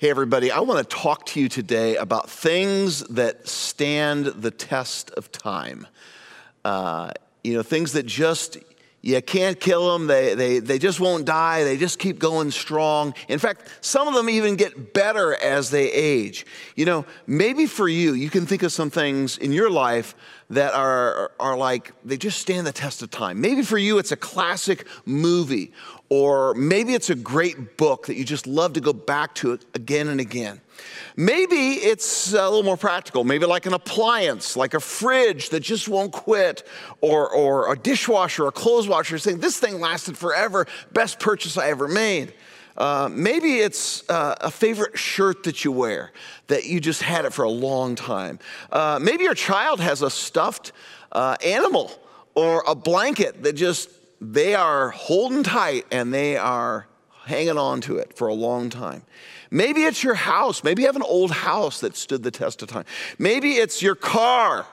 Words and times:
Hey, 0.00 0.08
everybody, 0.08 0.50
I 0.50 0.60
want 0.60 0.88
to 0.88 0.96
talk 0.96 1.26
to 1.26 1.40
you 1.40 1.50
today 1.50 1.96
about 1.96 2.30
things 2.30 3.00
that 3.08 3.46
stand 3.46 4.24
the 4.24 4.50
test 4.50 5.10
of 5.10 5.30
time. 5.30 5.86
Uh, 6.64 7.10
you 7.44 7.52
know, 7.52 7.62
things 7.62 7.92
that 7.92 8.06
just, 8.06 8.56
you 9.02 9.20
can't 9.20 9.60
kill 9.60 9.92
them, 9.92 10.06
they, 10.06 10.34
they, 10.34 10.58
they 10.58 10.78
just 10.78 11.00
won't 11.00 11.26
die, 11.26 11.64
they 11.64 11.76
just 11.76 11.98
keep 11.98 12.18
going 12.18 12.50
strong. 12.50 13.12
In 13.28 13.38
fact, 13.38 13.68
some 13.82 14.08
of 14.08 14.14
them 14.14 14.30
even 14.30 14.56
get 14.56 14.94
better 14.94 15.34
as 15.34 15.68
they 15.68 15.92
age. 15.92 16.46
You 16.76 16.86
know, 16.86 17.04
maybe 17.26 17.66
for 17.66 17.86
you, 17.86 18.14
you 18.14 18.30
can 18.30 18.46
think 18.46 18.62
of 18.62 18.72
some 18.72 18.88
things 18.88 19.36
in 19.36 19.52
your 19.52 19.68
life 19.68 20.14
that 20.48 20.72
are, 20.72 21.30
are 21.38 21.58
like, 21.58 21.92
they 22.06 22.16
just 22.16 22.38
stand 22.38 22.66
the 22.66 22.72
test 22.72 23.02
of 23.02 23.10
time. 23.10 23.42
Maybe 23.42 23.60
for 23.60 23.76
you, 23.76 23.98
it's 23.98 24.12
a 24.12 24.16
classic 24.16 24.86
movie 25.04 25.72
or 26.10 26.54
maybe 26.54 26.92
it's 26.92 27.08
a 27.08 27.14
great 27.14 27.76
book 27.76 28.06
that 28.06 28.16
you 28.16 28.24
just 28.24 28.46
love 28.46 28.72
to 28.74 28.80
go 28.80 28.92
back 28.92 29.34
to 29.36 29.52
it 29.52 29.64
again 29.74 30.08
and 30.08 30.20
again. 30.20 30.60
Maybe 31.16 31.74
it's 31.74 32.32
a 32.32 32.48
little 32.48 32.64
more 32.64 32.76
practical, 32.76 33.22
maybe 33.22 33.46
like 33.46 33.66
an 33.66 33.74
appliance, 33.74 34.56
like 34.56 34.74
a 34.74 34.80
fridge 34.80 35.50
that 35.50 35.60
just 35.60 35.88
won't 35.88 36.12
quit, 36.12 36.66
or, 37.00 37.30
or 37.30 37.72
a 37.72 37.78
dishwasher, 37.78 38.46
a 38.46 38.52
clothes 38.52 38.88
washer, 38.88 39.18
saying, 39.18 39.38
This 39.38 39.58
thing 39.58 39.78
lasted 39.78 40.18
forever, 40.18 40.66
best 40.92 41.20
purchase 41.20 41.56
I 41.56 41.68
ever 41.68 41.86
made. 41.86 42.34
Uh, 42.76 43.08
maybe 43.12 43.58
it's 43.58 44.08
uh, 44.08 44.34
a 44.40 44.50
favorite 44.50 44.98
shirt 44.98 45.44
that 45.44 45.64
you 45.64 45.70
wear 45.70 46.12
that 46.46 46.64
you 46.64 46.80
just 46.80 47.02
had 47.02 47.24
it 47.24 47.32
for 47.32 47.42
a 47.44 47.50
long 47.50 47.94
time. 47.94 48.38
Uh, 48.72 48.98
maybe 49.00 49.24
your 49.24 49.34
child 49.34 49.80
has 49.80 50.02
a 50.02 50.10
stuffed 50.10 50.72
uh, 51.12 51.36
animal 51.44 51.92
or 52.34 52.64
a 52.66 52.74
blanket 52.74 53.42
that 53.42 53.52
just 53.52 53.90
they 54.20 54.54
are 54.54 54.90
holding 54.90 55.42
tight 55.42 55.86
and 55.90 56.12
they 56.12 56.36
are 56.36 56.86
hanging 57.24 57.58
on 57.58 57.80
to 57.82 57.96
it 57.96 58.16
for 58.16 58.28
a 58.28 58.34
long 58.34 58.70
time. 58.70 59.02
Maybe 59.50 59.84
it's 59.84 60.02
your 60.02 60.14
house. 60.14 60.62
Maybe 60.62 60.82
you 60.82 60.88
have 60.88 60.96
an 60.96 61.02
old 61.02 61.30
house 61.30 61.80
that 61.80 61.96
stood 61.96 62.22
the 62.22 62.30
test 62.30 62.62
of 62.62 62.68
time. 62.68 62.84
Maybe 63.18 63.52
it's 63.54 63.82
your 63.82 63.94
car 63.94 64.66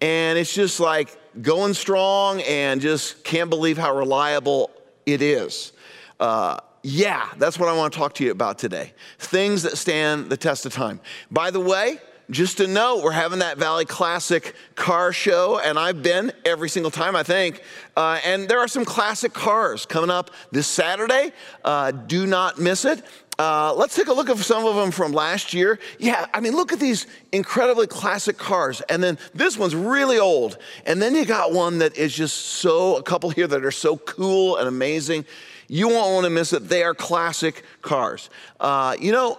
and 0.00 0.38
it's 0.38 0.54
just 0.54 0.80
like 0.80 1.16
going 1.40 1.74
strong 1.74 2.40
and 2.42 2.80
just 2.80 3.24
can't 3.24 3.50
believe 3.50 3.78
how 3.78 3.96
reliable 3.96 4.70
it 5.06 5.22
is. 5.22 5.72
Uh, 6.20 6.58
yeah, 6.82 7.28
that's 7.38 7.58
what 7.58 7.68
I 7.68 7.76
want 7.76 7.92
to 7.92 7.98
talk 7.98 8.14
to 8.14 8.24
you 8.24 8.30
about 8.30 8.58
today. 8.58 8.92
Things 9.18 9.62
that 9.62 9.76
stand 9.76 10.30
the 10.30 10.36
test 10.36 10.66
of 10.66 10.72
time. 10.72 11.00
By 11.30 11.50
the 11.50 11.60
way, 11.60 11.98
just 12.30 12.58
to 12.58 12.66
note, 12.66 13.02
we're 13.02 13.12
having 13.12 13.38
that 13.38 13.56
Valley 13.56 13.86
Classic 13.86 14.54
car 14.74 15.12
show, 15.12 15.58
and 15.58 15.78
I've 15.78 16.02
been 16.02 16.30
every 16.44 16.68
single 16.68 16.90
time, 16.90 17.16
I 17.16 17.22
think. 17.22 17.62
Uh, 17.96 18.20
and 18.24 18.48
there 18.48 18.58
are 18.58 18.68
some 18.68 18.84
classic 18.84 19.32
cars 19.32 19.86
coming 19.86 20.10
up 20.10 20.30
this 20.52 20.66
Saturday. 20.66 21.32
Uh, 21.64 21.90
do 21.90 22.26
not 22.26 22.58
miss 22.58 22.84
it. 22.84 23.02
Uh, 23.38 23.72
let's 23.72 23.94
take 23.94 24.08
a 24.08 24.12
look 24.12 24.28
at 24.28 24.36
some 24.38 24.66
of 24.66 24.74
them 24.74 24.90
from 24.90 25.12
last 25.12 25.54
year. 25.54 25.78
Yeah, 25.98 26.26
I 26.34 26.40
mean, 26.40 26.54
look 26.54 26.72
at 26.72 26.80
these 26.80 27.06
incredibly 27.32 27.86
classic 27.86 28.36
cars. 28.36 28.82
And 28.82 29.02
then 29.02 29.16
this 29.32 29.56
one's 29.56 29.76
really 29.76 30.18
old. 30.18 30.58
And 30.84 31.00
then 31.00 31.14
you 31.14 31.24
got 31.24 31.52
one 31.52 31.78
that 31.78 31.96
is 31.96 32.12
just 32.12 32.36
so, 32.36 32.96
a 32.96 33.02
couple 33.02 33.30
here 33.30 33.46
that 33.46 33.64
are 33.64 33.70
so 33.70 33.96
cool 33.96 34.56
and 34.56 34.68
amazing. 34.68 35.24
You 35.68 35.88
won't 35.88 36.12
want 36.12 36.24
to 36.24 36.30
miss 36.30 36.52
it. 36.52 36.68
They 36.68 36.82
are 36.82 36.94
classic 36.94 37.62
cars. 37.80 38.28
Uh, 38.58 38.96
you 38.98 39.12
know, 39.12 39.38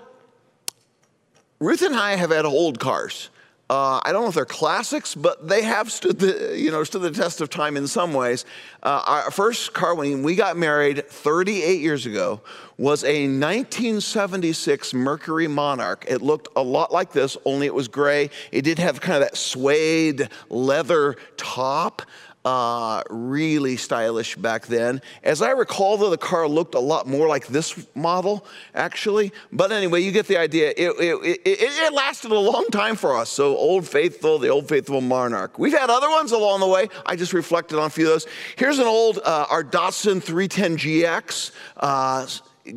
Ruth 1.60 1.82
and 1.82 1.96
I 1.96 2.16
have 2.16 2.32
had 2.32 2.46
old 2.46 2.80
cars. 2.80 3.30
Uh, 3.70 4.02
I 4.04 4.12
don't 4.12 4.24
know 4.24 4.30
if 4.30 4.36
they're 4.36 4.46
classics, 4.46 5.14
but 5.14 5.48
they 5.48 5.62
have 5.62 5.92
stood 5.92 6.18
the, 6.18 6.58
you 6.58 6.72
know, 6.72 6.84
stood 6.84 7.04
the 7.04 7.12
test 7.12 7.40
of 7.40 7.52
time 7.52 7.78
in 7.78 7.86
some 7.86 8.16
ways. 8.16 8.44
Uh, 8.82 9.04
our 9.06 9.30
first 9.30 9.74
car 9.74 9.94
when 9.94 10.24
we 10.24 10.36
got 10.36 10.58
married 10.58 11.08
38 11.08 11.80
years 11.80 12.08
ago 12.08 12.42
was 12.80 13.04
a 13.04 13.28
1976 13.28 14.94
Mercury 14.96 15.48
Monarch. 15.48 16.04
It 16.08 16.24
looked 16.24 16.48
a 16.56 16.64
lot 16.64 16.92
like 16.92 17.12
this, 17.12 17.38
only 17.46 17.68
it 17.68 17.74
was 17.76 17.88
gray. 17.88 18.32
It 18.52 18.64
did 18.64 18.80
have 18.80 19.02
kind 19.02 19.22
of 19.22 19.30
that 19.30 19.38
suede 19.38 20.30
leather 20.50 21.16
top 21.38 22.02
uh, 22.46 23.04
really 23.10 23.76
stylish 23.76 24.36
back 24.36 24.68
then. 24.68 25.02
As 25.24 25.42
I 25.42 25.52
recall, 25.52 25.98
though, 25.98 26.10
the 26.10 26.18
car 26.18 26.48
looked 26.48 26.74
a 26.74 26.80
lot 26.80 27.06
more 27.08 27.28
like 27.28 27.48
this 27.48 27.86
model, 27.96 28.46
actually. 28.74 29.34
But 29.52 29.72
anyway, 29.72 30.02
you 30.02 30.12
get 30.12 30.28
the 30.28 30.38
idea. 30.38 30.70
It, 30.70 30.92
it, 31.00 31.16
it, 31.24 31.42
it, 31.46 31.94
lasted 31.94 32.32
a 32.32 32.40
long 32.40 32.68
time 32.68 32.96
for 32.96 33.18
us. 33.18 33.30
So, 33.30 33.58
Old 33.58 33.86
Faithful, 33.88 34.40
the 34.40 34.48
Old 34.50 34.70
Faithful 34.70 35.02
Monarch. 35.02 35.60
We've 35.60 35.78
had 35.78 35.90
other 35.90 36.10
ones 36.10 36.32
along 36.32 36.62
the 36.62 36.68
way. 36.68 36.88
I 37.06 37.16
just 37.16 37.34
reflected 37.34 37.78
on 37.78 37.88
a 37.88 37.90
few 37.90 38.06
of 38.06 38.14
those. 38.14 38.28
Here's 38.56 38.80
an 38.80 38.88
old, 38.88 39.20
uh, 39.24 39.48
our 39.50 39.64
Datsun 39.64 40.24
310 40.24 40.78
GX. 40.78 41.52
Uh, 41.76 42.28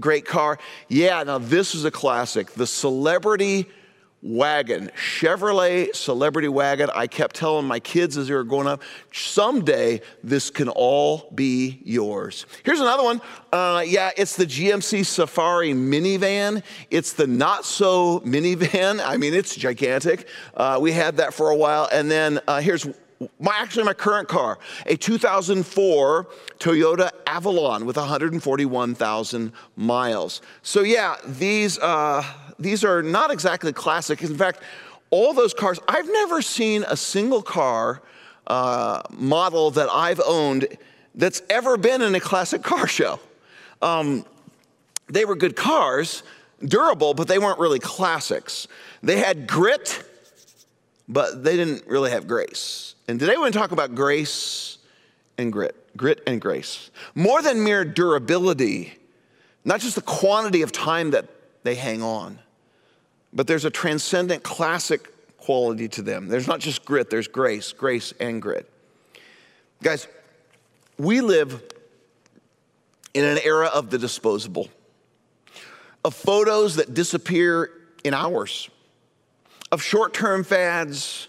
great 0.01 0.25
car. 0.25 0.59
Yeah, 0.89 1.23
now 1.23 1.39
this 1.39 1.75
is 1.75 1.85
a 1.85 1.91
classic. 1.91 2.53
The 2.53 2.67
Celebrity 2.67 3.69
wagon, 4.23 4.91
Chevrolet 4.97 5.95
Celebrity 5.95 6.49
Wagon. 6.49 6.89
I 6.95 7.09
kept 7.09 7.35
telling 7.37 7.67
my 7.67 7.81
kids 7.81 8.17
as 8.17 8.29
they 8.29 8.35
were 8.35 8.45
growing 8.45 8.69
up, 8.69 8.83
someday 9.13 10.01
this 10.23 10.51
can 10.51 10.69
all 10.69 11.29
be 11.35 11.81
yours. 11.85 12.47
Here's 12.63 12.81
another 12.81 13.03
one. 13.03 13.21
Uh, 13.53 13.85
yeah, 13.87 14.11
it's 14.17 14.37
the 14.37 14.47
GMC 14.47 15.05
Safari 15.05 15.73
minivan. 15.73 16.63
It's 16.91 17.13
the 17.13 17.27
not 17.27 17.65
so 17.65 18.21
minivan. 18.21 19.01
I 19.05 19.17
mean, 19.17 19.35
it's 19.35 19.57
gigantic. 19.57 20.29
Uh, 20.55 20.79
we 20.81 20.93
had 20.93 21.17
that 21.17 21.35
for 21.35 21.51
a 21.51 21.57
while. 21.57 21.89
And 21.93 22.11
then 22.11 22.41
uh, 22.47 22.61
here's 22.61 22.87
my, 23.39 23.55
actually 23.57 23.85
my 23.85 23.95
current 23.95 24.29
car, 24.29 24.59
a 24.87 24.97
2004 24.97 26.27
Toyota 26.59 27.11
Avalon 27.27 27.87
with 27.87 27.97
141,000 27.97 29.53
miles. 29.77 30.43
So 30.63 30.83
yeah, 30.83 31.17
these 31.27 31.79
uh, 31.79 32.25
these 32.59 32.85
are 32.85 33.03
not 33.03 33.31
exactly 33.31 33.73
classic. 33.73 34.23
In 34.23 34.37
fact, 34.37 34.61
all 35.11 35.35
those 35.35 35.55
cars, 35.55 35.79
I've 35.87 36.07
never 36.07 36.41
seen 36.43 36.85
a 36.89 36.97
single 36.97 37.43
car 37.43 38.03
uh, 38.47 39.03
model 39.11 39.71
that 39.73 39.89
I've 39.91 40.21
owned 40.25 40.67
that's 41.15 41.43
ever 41.51 41.77
been 41.77 42.03
in 42.03 42.15
a 42.15 42.21
classic 42.21 42.63
car 42.63 42.87
show. 42.87 43.21
Um, 43.83 44.25
they 45.09 45.25
were 45.25 45.37
good 45.37 45.57
cars, 45.57 46.23
durable, 46.65 47.15
but 47.15 47.29
they 47.29 47.39
weren't 47.39 47.59
really 47.59 47.79
classics. 47.79 48.67
They 49.03 49.19
had 49.19 49.47
grit, 49.47 50.03
but 51.09 51.45
they 51.45 51.57
didn't 51.57 51.87
really 51.87 52.11
have 52.11 52.27
grace. 52.27 52.95
And 53.09 53.21
today 53.21 53.33
we're 53.33 53.43
going 53.43 53.53
to 53.53 53.59
talk 53.59 53.73
about 53.73 53.95
grace 53.95 54.79
and 55.37 55.53
grit, 55.53 55.77
grit 55.97 56.23
and 56.27 56.41
grace. 56.41 56.91
More 57.15 57.43
than 57.43 57.63
mere 57.63 57.85
durability, 57.85 58.95
not 59.65 59.81
just 59.81 59.97
the 59.97 60.03
quantity 60.03 60.63
of 60.63 60.73
time 60.73 61.11
that 61.11 61.27
they 61.63 61.75
hang 61.75 62.03
on 62.03 62.39
but 63.33 63.47
there's 63.47 63.65
a 63.65 63.71
transcendent 63.71 64.43
classic 64.43 65.09
quality 65.39 65.89
to 65.89 66.03
them. 66.03 66.29
There's 66.29 66.47
not 66.47 66.61
just 66.61 66.85
grit, 66.85 67.11
there's 67.11 67.29
grace, 67.29 67.73
grace 67.73 68.13
and 68.21 68.41
grit. 68.41 68.71
Guys, 69.83 70.07
we 70.99 71.21
live 71.21 71.63
in 73.15 73.25
an 73.25 73.39
era 73.43 73.67
of 73.67 73.91
the 73.91 73.99
disposable, 73.99 74.69
of 76.05 76.15
photos 76.15 76.77
that 76.77 76.95
disappear 76.95 77.71
in 78.05 78.15
hours, 78.15 78.71
of 79.73 79.83
short 79.83 80.15
term 80.15 80.45
fads, 80.45 81.29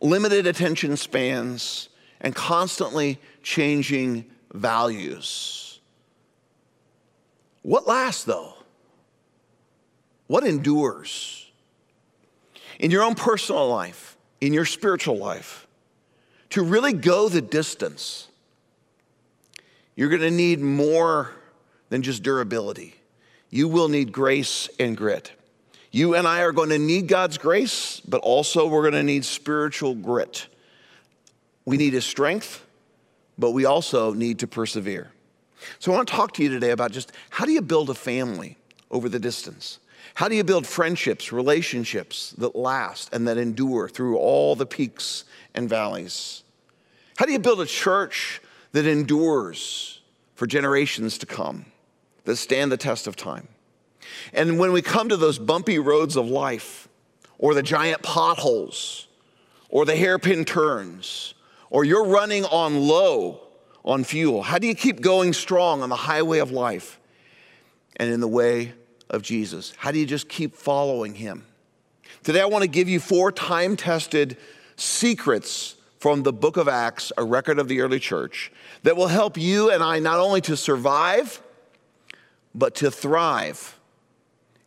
limited 0.00 0.46
attention 0.46 0.96
spans, 0.96 1.88
and 2.20 2.34
constantly 2.34 3.18
changing 3.42 4.24
values. 4.52 5.80
What 7.62 7.86
lasts, 7.86 8.24
though? 8.24 8.54
What 10.30 10.44
endures? 10.44 11.40
in 12.80 12.90
your 12.90 13.04
own 13.04 13.14
personal 13.14 13.68
life, 13.68 14.16
in 14.40 14.52
your 14.52 14.64
spiritual 14.64 15.18
life, 15.18 15.66
to 16.48 16.64
really 16.64 16.94
go 16.94 17.28
the 17.28 17.42
distance, 17.42 18.26
you're 19.94 20.08
going 20.08 20.22
to 20.22 20.30
need 20.30 20.60
more 20.60 21.30
than 21.90 22.02
just 22.02 22.22
durability. 22.22 22.94
You 23.50 23.68
will 23.68 23.88
need 23.88 24.12
grace 24.12 24.68
and 24.80 24.96
grit. 24.96 25.32
You 25.92 26.14
and 26.14 26.26
I 26.26 26.40
are 26.40 26.52
going 26.52 26.70
to 26.70 26.78
need 26.78 27.06
God's 27.06 27.36
grace, 27.36 28.00
but 28.00 28.22
also 28.22 28.66
we're 28.66 28.82
going 28.82 28.94
to 28.94 29.02
need 29.02 29.24
spiritual 29.24 29.94
grit. 29.94 30.46
We 31.66 31.76
need 31.76 31.92
His 31.92 32.06
strength, 32.06 32.64
but 33.38 33.50
we 33.50 33.66
also 33.66 34.14
need 34.14 34.38
to 34.38 34.46
persevere. 34.46 35.12
So 35.80 35.92
I 35.92 35.96
want 35.96 36.08
to 36.08 36.14
talk 36.14 36.32
to 36.34 36.42
you 36.42 36.48
today 36.48 36.70
about 36.70 36.92
just 36.92 37.12
how 37.28 37.44
do 37.44 37.52
you 37.52 37.60
build 37.60 37.90
a 37.90 37.94
family 37.94 38.56
over 38.90 39.08
the 39.08 39.18
distance? 39.18 39.80
How 40.14 40.28
do 40.28 40.34
you 40.34 40.44
build 40.44 40.66
friendships, 40.66 41.32
relationships 41.32 42.32
that 42.38 42.56
last 42.56 43.12
and 43.12 43.26
that 43.28 43.38
endure 43.38 43.88
through 43.88 44.18
all 44.18 44.54
the 44.54 44.66
peaks 44.66 45.24
and 45.54 45.68
valleys? 45.68 46.42
How 47.16 47.26
do 47.26 47.32
you 47.32 47.38
build 47.38 47.60
a 47.60 47.66
church 47.66 48.40
that 48.72 48.86
endures 48.86 50.00
for 50.34 50.46
generations 50.46 51.18
to 51.18 51.26
come, 51.26 51.66
that 52.24 52.36
stand 52.36 52.72
the 52.72 52.76
test 52.76 53.06
of 53.06 53.16
time? 53.16 53.48
And 54.32 54.58
when 54.58 54.72
we 54.72 54.82
come 54.82 55.08
to 55.08 55.16
those 55.16 55.38
bumpy 55.38 55.78
roads 55.78 56.16
of 56.16 56.26
life, 56.26 56.88
or 57.38 57.54
the 57.54 57.62
giant 57.62 58.02
potholes, 58.02 59.08
or 59.68 59.84
the 59.84 59.96
hairpin 59.96 60.44
turns, 60.44 61.34
or 61.70 61.84
you're 61.84 62.04
running 62.04 62.44
on 62.46 62.80
low 62.80 63.40
on 63.84 64.04
fuel, 64.04 64.42
how 64.42 64.58
do 64.58 64.66
you 64.66 64.74
keep 64.74 65.00
going 65.00 65.32
strong 65.32 65.82
on 65.82 65.88
the 65.88 65.96
highway 65.96 66.38
of 66.38 66.50
life 66.50 67.00
and 67.96 68.10
in 68.10 68.20
the 68.20 68.28
way 68.28 68.72
of 69.10 69.22
Jesus? 69.22 69.74
How 69.76 69.90
do 69.90 69.98
you 69.98 70.06
just 70.06 70.28
keep 70.28 70.54
following 70.54 71.14
him? 71.14 71.44
Today, 72.22 72.40
I 72.40 72.46
want 72.46 72.62
to 72.62 72.68
give 72.68 72.88
you 72.88 73.00
four 73.00 73.30
time 73.30 73.76
tested 73.76 74.36
secrets 74.76 75.76
from 75.98 76.22
the 76.22 76.32
book 76.32 76.56
of 76.56 76.66
Acts, 76.66 77.12
a 77.18 77.24
record 77.24 77.58
of 77.58 77.68
the 77.68 77.80
early 77.82 77.98
church, 77.98 78.50
that 78.84 78.96
will 78.96 79.08
help 79.08 79.36
you 79.36 79.70
and 79.70 79.82
I 79.82 79.98
not 79.98 80.18
only 80.18 80.40
to 80.42 80.56
survive, 80.56 81.42
but 82.54 82.76
to 82.76 82.90
thrive 82.90 83.78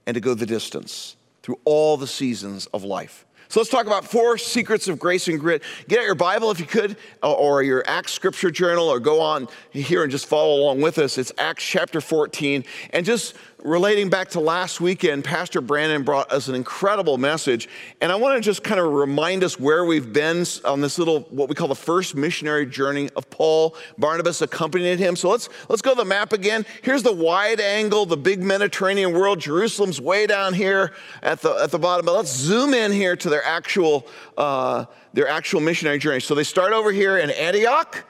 and 0.05 0.13
to 0.13 0.21
go 0.21 0.35
the 0.35 0.45
distance 0.45 1.15
through 1.41 1.59
all 1.65 1.97
the 1.97 2.07
seasons 2.07 2.67
of 2.67 2.83
life. 2.83 3.25
So 3.49 3.59
let's 3.59 3.69
talk 3.69 3.85
about 3.85 4.05
four 4.05 4.39
secrets 4.39 4.87
of 4.87 4.97
grace 4.97 5.27
and 5.27 5.39
grit. 5.39 5.61
Get 5.87 5.99
out 5.99 6.05
your 6.05 6.15
Bible 6.15 6.49
if 6.49 6.59
you 6.59 6.65
could, 6.65 6.97
or 7.21 7.61
your 7.61 7.83
Acts 7.85 8.11
scripture 8.11 8.49
journal, 8.49 8.87
or 8.87 8.99
go 8.99 9.21
on 9.21 9.47
here 9.69 10.01
and 10.01 10.11
just 10.11 10.25
follow 10.25 10.59
along 10.59 10.81
with 10.81 10.97
us. 10.97 11.19
It's 11.19 11.31
Acts 11.37 11.63
chapter 11.63 12.01
14. 12.01 12.63
And 12.91 13.05
just 13.05 13.35
relating 13.63 14.09
back 14.09 14.29
to 14.29 14.39
last 14.41 14.81
weekend, 14.81 15.23
Pastor 15.23 15.61
Brandon 15.61 16.03
brought 16.03 16.31
us 16.31 16.49
an 16.49 16.55
incredible 16.55 17.17
message. 17.17 17.69
And 18.01 18.11
I 18.11 18.15
want 18.15 18.35
to 18.35 18.41
just 18.41 18.63
kind 18.63 18.79
of 18.79 18.91
remind 18.91 19.43
us 19.43 19.57
where 19.59 19.85
we've 19.85 20.11
been 20.11 20.45
on 20.65 20.81
this 20.81 20.99
little, 20.99 21.21
what 21.29 21.47
we 21.47 21.55
call 21.55 21.69
the 21.69 21.75
first 21.75 22.13
missionary 22.15 22.65
journey 22.65 23.09
of 23.15 23.29
Paul. 23.29 23.75
Barnabas 23.97 24.41
accompanied 24.41 24.99
him. 24.99 25.15
So 25.15 25.29
let's, 25.29 25.47
let's 25.69 25.81
go 25.81 25.91
to 25.91 25.97
the 25.97 26.05
map 26.05 26.33
again. 26.33 26.65
Here's 26.81 27.03
the 27.03 27.13
wide 27.13 27.61
angle, 27.61 28.05
the 28.05 28.17
big 28.17 28.43
Mediterranean 28.43 29.13
world. 29.13 29.39
Jerusalem's 29.39 30.01
way 30.01 30.27
down 30.27 30.53
here 30.53 30.91
at 31.21 31.41
the, 31.41 31.53
at 31.53 31.71
the 31.71 31.79
bottom. 31.79 32.05
But 32.05 32.15
let's 32.15 32.35
zoom 32.35 32.73
in 32.73 32.91
here 32.91 33.15
to 33.15 33.29
their 33.29 33.45
actual, 33.45 34.05
uh, 34.37 34.85
their 35.13 35.29
actual 35.29 35.61
missionary 35.61 35.99
journey. 35.99 36.19
So 36.19 36.35
they 36.35 36.43
start 36.43 36.73
over 36.73 36.91
here 36.91 37.17
in 37.17 37.29
Antioch 37.31 38.03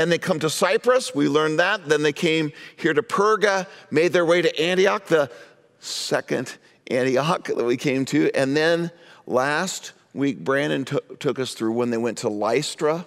and 0.00 0.10
they 0.10 0.16
come 0.16 0.38
to 0.40 0.48
Cyprus. 0.48 1.14
We 1.14 1.28
learned 1.28 1.58
that. 1.58 1.86
Then 1.86 2.02
they 2.02 2.12
came 2.14 2.52
here 2.76 2.94
to 2.94 3.02
Perga, 3.02 3.66
made 3.90 4.14
their 4.14 4.24
way 4.24 4.40
to 4.40 4.60
Antioch, 4.60 5.04
the 5.04 5.30
second 5.78 6.56
Antioch 6.90 7.44
that 7.44 7.64
we 7.64 7.76
came 7.76 8.06
to. 8.06 8.30
And 8.34 8.56
then 8.56 8.90
last 9.26 9.92
week, 10.14 10.42
Brandon 10.42 10.86
t- 10.86 10.98
took 11.18 11.38
us 11.38 11.52
through 11.52 11.72
when 11.72 11.90
they 11.90 11.98
went 11.98 12.16
to 12.18 12.30
Lystra, 12.30 13.06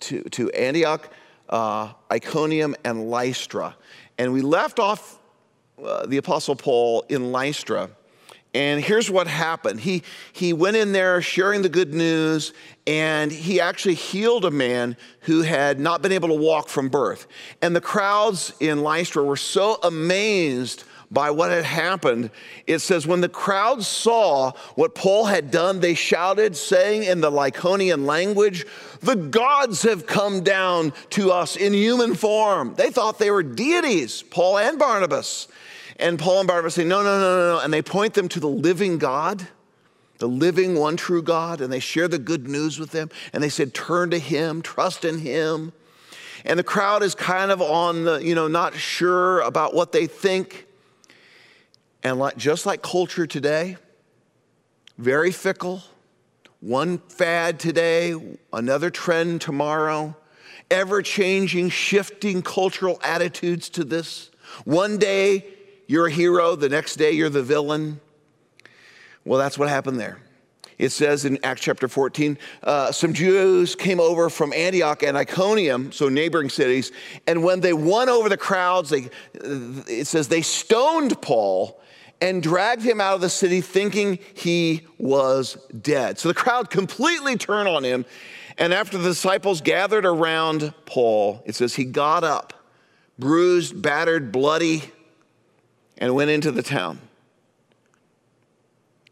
to, 0.00 0.22
to 0.22 0.48
Antioch, 0.52 1.12
uh, 1.48 1.92
Iconium, 2.12 2.76
and 2.84 3.10
Lystra. 3.10 3.74
And 4.16 4.32
we 4.32 4.40
left 4.40 4.78
off 4.78 5.18
uh, 5.84 6.06
the 6.06 6.18
Apostle 6.18 6.54
Paul 6.54 7.04
in 7.08 7.32
Lystra. 7.32 7.90
And 8.54 8.82
here's 8.82 9.10
what 9.10 9.26
happened. 9.26 9.80
He, 9.80 10.02
he 10.32 10.52
went 10.52 10.76
in 10.76 10.92
there 10.92 11.20
sharing 11.20 11.62
the 11.62 11.68
good 11.68 11.92
news, 11.92 12.54
and 12.86 13.30
he 13.30 13.60
actually 13.60 13.94
healed 13.94 14.44
a 14.44 14.50
man 14.50 14.96
who 15.20 15.42
had 15.42 15.78
not 15.78 16.00
been 16.00 16.12
able 16.12 16.28
to 16.28 16.34
walk 16.34 16.68
from 16.68 16.88
birth. 16.88 17.26
And 17.60 17.76
the 17.76 17.80
crowds 17.80 18.54
in 18.58 18.82
Lystra 18.82 19.22
were 19.22 19.36
so 19.36 19.78
amazed 19.82 20.84
by 21.10 21.30
what 21.30 21.50
had 21.50 21.64
happened. 21.64 22.30
It 22.66 22.80
says, 22.80 23.06
when 23.06 23.20
the 23.20 23.28
crowd 23.28 23.82
saw 23.82 24.52
what 24.74 24.94
Paul 24.94 25.26
had 25.26 25.50
done, 25.50 25.80
they 25.80 25.94
shouted, 25.94 26.56
saying 26.56 27.04
in 27.04 27.20
the 27.20 27.30
Lycaonian 27.30 28.04
language, 28.04 28.66
The 29.00 29.16
gods 29.16 29.82
have 29.82 30.06
come 30.06 30.42
down 30.42 30.92
to 31.10 31.32
us 31.32 31.56
in 31.56 31.72
human 31.72 32.14
form. 32.14 32.74
They 32.76 32.90
thought 32.90 33.18
they 33.18 33.30
were 33.30 33.42
deities, 33.42 34.22
Paul 34.22 34.58
and 34.58 34.78
Barnabas. 34.78 35.48
And 35.98 36.18
Paul 36.18 36.40
and 36.40 36.48
Barnabas 36.48 36.74
say, 36.74 36.84
No, 36.84 37.02
no, 37.02 37.18
no, 37.18 37.36
no, 37.36 37.54
no. 37.56 37.60
And 37.60 37.72
they 37.72 37.82
point 37.82 38.14
them 38.14 38.28
to 38.28 38.40
the 38.40 38.48
living 38.48 38.98
God, 38.98 39.48
the 40.18 40.28
living 40.28 40.76
one 40.76 40.96
true 40.96 41.22
God, 41.22 41.60
and 41.60 41.72
they 41.72 41.80
share 41.80 42.08
the 42.08 42.18
good 42.18 42.48
news 42.48 42.78
with 42.78 42.92
them. 42.92 43.10
And 43.32 43.42
they 43.42 43.48
said, 43.48 43.74
Turn 43.74 44.10
to 44.10 44.18
Him, 44.18 44.62
trust 44.62 45.04
in 45.04 45.18
Him. 45.18 45.72
And 46.44 46.58
the 46.58 46.64
crowd 46.64 47.02
is 47.02 47.14
kind 47.14 47.50
of 47.50 47.60
on 47.60 48.04
the, 48.04 48.18
you 48.18 48.34
know, 48.34 48.46
not 48.46 48.74
sure 48.74 49.40
about 49.40 49.74
what 49.74 49.90
they 49.90 50.06
think. 50.06 50.66
And 52.04 52.18
like, 52.18 52.36
just 52.36 52.64
like 52.64 52.80
culture 52.80 53.26
today, 53.26 53.76
very 54.98 55.32
fickle. 55.32 55.82
One 56.60 56.98
fad 56.98 57.60
today, 57.60 58.14
another 58.52 58.90
trend 58.90 59.40
tomorrow, 59.40 60.16
ever 60.70 61.02
changing, 61.02 61.70
shifting 61.70 62.42
cultural 62.42 63.00
attitudes 63.02 63.68
to 63.70 63.84
this. 63.84 64.30
One 64.64 64.98
day 64.98 65.57
you're 65.88 66.06
a 66.06 66.10
hero, 66.10 66.54
the 66.54 66.68
next 66.68 66.96
day 66.96 67.10
you're 67.10 67.30
the 67.30 67.42
villain. 67.42 68.00
Well, 69.24 69.40
that's 69.40 69.58
what 69.58 69.68
happened 69.68 69.98
there. 69.98 70.18
It 70.78 70.90
says 70.90 71.24
in 71.24 71.38
Acts 71.42 71.62
chapter 71.62 71.88
14, 71.88 72.38
uh, 72.62 72.92
some 72.92 73.12
Jews 73.12 73.74
came 73.74 73.98
over 73.98 74.30
from 74.30 74.52
Antioch 74.52 75.02
and 75.02 75.16
Iconium, 75.16 75.90
so 75.90 76.08
neighboring 76.08 76.50
cities, 76.50 76.92
and 77.26 77.42
when 77.42 77.60
they 77.60 77.72
won 77.72 78.08
over 78.08 78.28
the 78.28 78.36
crowds, 78.36 78.90
they, 78.90 79.08
it 79.34 80.06
says 80.06 80.28
they 80.28 80.42
stoned 80.42 81.20
Paul 81.20 81.80
and 82.20 82.42
dragged 82.42 82.82
him 82.82 83.00
out 83.00 83.14
of 83.14 83.20
the 83.20 83.30
city 83.30 83.60
thinking 83.60 84.18
he 84.34 84.86
was 84.98 85.54
dead. 85.80 86.18
So 86.18 86.28
the 86.28 86.34
crowd 86.34 86.70
completely 86.70 87.36
turned 87.36 87.68
on 87.68 87.82
him. 87.82 88.04
And 88.56 88.74
after 88.74 88.98
the 88.98 89.08
disciples 89.08 89.60
gathered 89.60 90.04
around 90.04 90.74
Paul, 90.84 91.42
it 91.46 91.54
says 91.54 91.76
he 91.76 91.84
got 91.84 92.24
up, 92.24 92.52
bruised, 93.18 93.80
battered, 93.80 94.32
bloody, 94.32 94.82
and 95.98 96.14
went 96.14 96.30
into 96.30 96.50
the 96.50 96.62
town. 96.62 97.00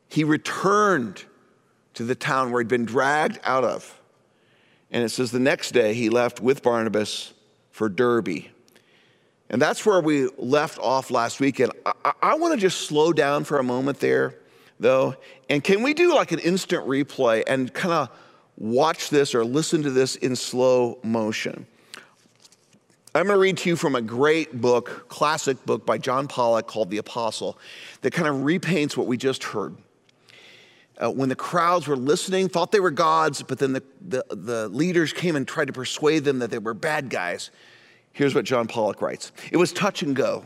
He 0.08 0.24
returned 0.24 1.24
to 1.94 2.04
the 2.04 2.14
town 2.14 2.50
where 2.50 2.62
he'd 2.62 2.68
been 2.68 2.84
dragged 2.84 3.40
out 3.44 3.64
of. 3.64 4.00
And 4.90 5.02
it 5.02 5.10
says 5.10 5.30
the 5.30 5.40
next 5.40 5.72
day 5.72 5.94
he 5.94 6.08
left 6.08 6.40
with 6.40 6.62
Barnabas 6.62 7.34
for 7.70 7.88
Derbe. 7.88 8.44
And 9.50 9.60
that's 9.60 9.84
where 9.84 10.00
we 10.00 10.28
left 10.38 10.78
off 10.78 11.10
last 11.10 11.40
weekend. 11.40 11.72
I, 11.84 12.12
I 12.22 12.34
want 12.36 12.54
to 12.54 12.60
just 12.60 12.82
slow 12.82 13.12
down 13.12 13.44
for 13.44 13.58
a 13.58 13.62
moment 13.62 14.00
there, 14.00 14.36
though. 14.80 15.16
And 15.48 15.62
can 15.62 15.82
we 15.82 15.94
do 15.94 16.14
like 16.14 16.32
an 16.32 16.38
instant 16.38 16.86
replay 16.86 17.42
and 17.46 17.72
kind 17.72 17.92
of 17.92 18.10
watch 18.56 19.10
this 19.10 19.34
or 19.34 19.44
listen 19.44 19.82
to 19.82 19.90
this 19.90 20.16
in 20.16 20.34
slow 20.36 20.98
motion? 21.02 21.66
I'm 23.16 23.26
going 23.26 23.36
to 23.36 23.40
read 23.40 23.56
to 23.58 23.70
you 23.70 23.76
from 23.76 23.94
a 23.94 24.02
great 24.02 24.60
book, 24.60 25.08
classic 25.08 25.64
book 25.64 25.86
by 25.86 25.96
John 25.96 26.28
Pollock 26.28 26.66
called 26.66 26.90
The 26.90 26.98
Apostle, 26.98 27.58
that 28.02 28.12
kind 28.12 28.28
of 28.28 28.36
repaints 28.42 28.94
what 28.94 29.06
we 29.06 29.16
just 29.16 29.42
heard. 29.42 29.74
Uh, 30.98 31.10
when 31.10 31.30
the 31.30 31.36
crowds 31.36 31.88
were 31.88 31.96
listening, 31.96 32.48
thought 32.48 32.72
they 32.72 32.80
were 32.80 32.90
gods, 32.90 33.42
but 33.42 33.58
then 33.58 33.72
the, 33.72 33.82
the, 34.06 34.24
the 34.30 34.68
leaders 34.68 35.14
came 35.14 35.34
and 35.34 35.48
tried 35.48 35.66
to 35.66 35.72
persuade 35.72 36.24
them 36.24 36.40
that 36.40 36.50
they 36.50 36.58
were 36.58 36.74
bad 36.74 37.08
guys. 37.08 37.50
Here's 38.12 38.34
what 38.34 38.44
John 38.44 38.66
Pollock 38.66 39.00
writes 39.00 39.32
It 39.50 39.56
was 39.56 39.72
touch 39.72 40.02
and 40.02 40.14
go. 40.14 40.44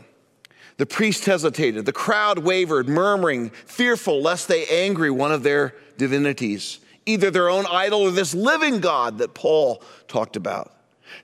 The 0.77 0.85
priest 0.85 1.25
hesitated. 1.25 1.85
The 1.85 1.93
crowd 1.93 2.39
wavered, 2.39 2.87
murmuring, 2.87 3.49
fearful 3.49 4.21
lest 4.21 4.47
they 4.47 4.65
angry 4.67 5.11
one 5.11 5.33
of 5.33 5.43
their 5.43 5.75
divinities, 5.97 6.79
either 7.05 7.31
their 7.31 7.49
own 7.49 7.65
idol 7.69 8.03
or 8.03 8.11
this 8.11 8.33
living 8.33 8.79
God 8.79 9.17
that 9.17 9.33
Paul 9.33 9.83
talked 10.07 10.37
about. 10.37 10.73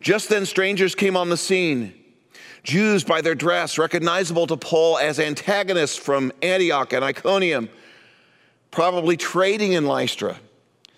Just 0.01 0.29
then, 0.29 0.46
strangers 0.46 0.96
came 0.96 1.17
on 1.17 1.29
the 1.29 1.38
scene. 1.38 1.94
Jews, 2.63 3.03
by 3.03 3.22
their 3.22 3.36
dress, 3.36 3.77
recognizable 3.77 4.48
to 4.48 4.58
Paul 4.58 4.98
as 4.98 5.20
antagonists 5.20 5.96
from 5.96 6.32
Antioch 6.41 6.91
and 6.94 7.03
Iconium, 7.03 7.70
probably 8.72 9.15
trading 9.15 9.74
in 9.74 9.86
Lystra. 9.86 10.38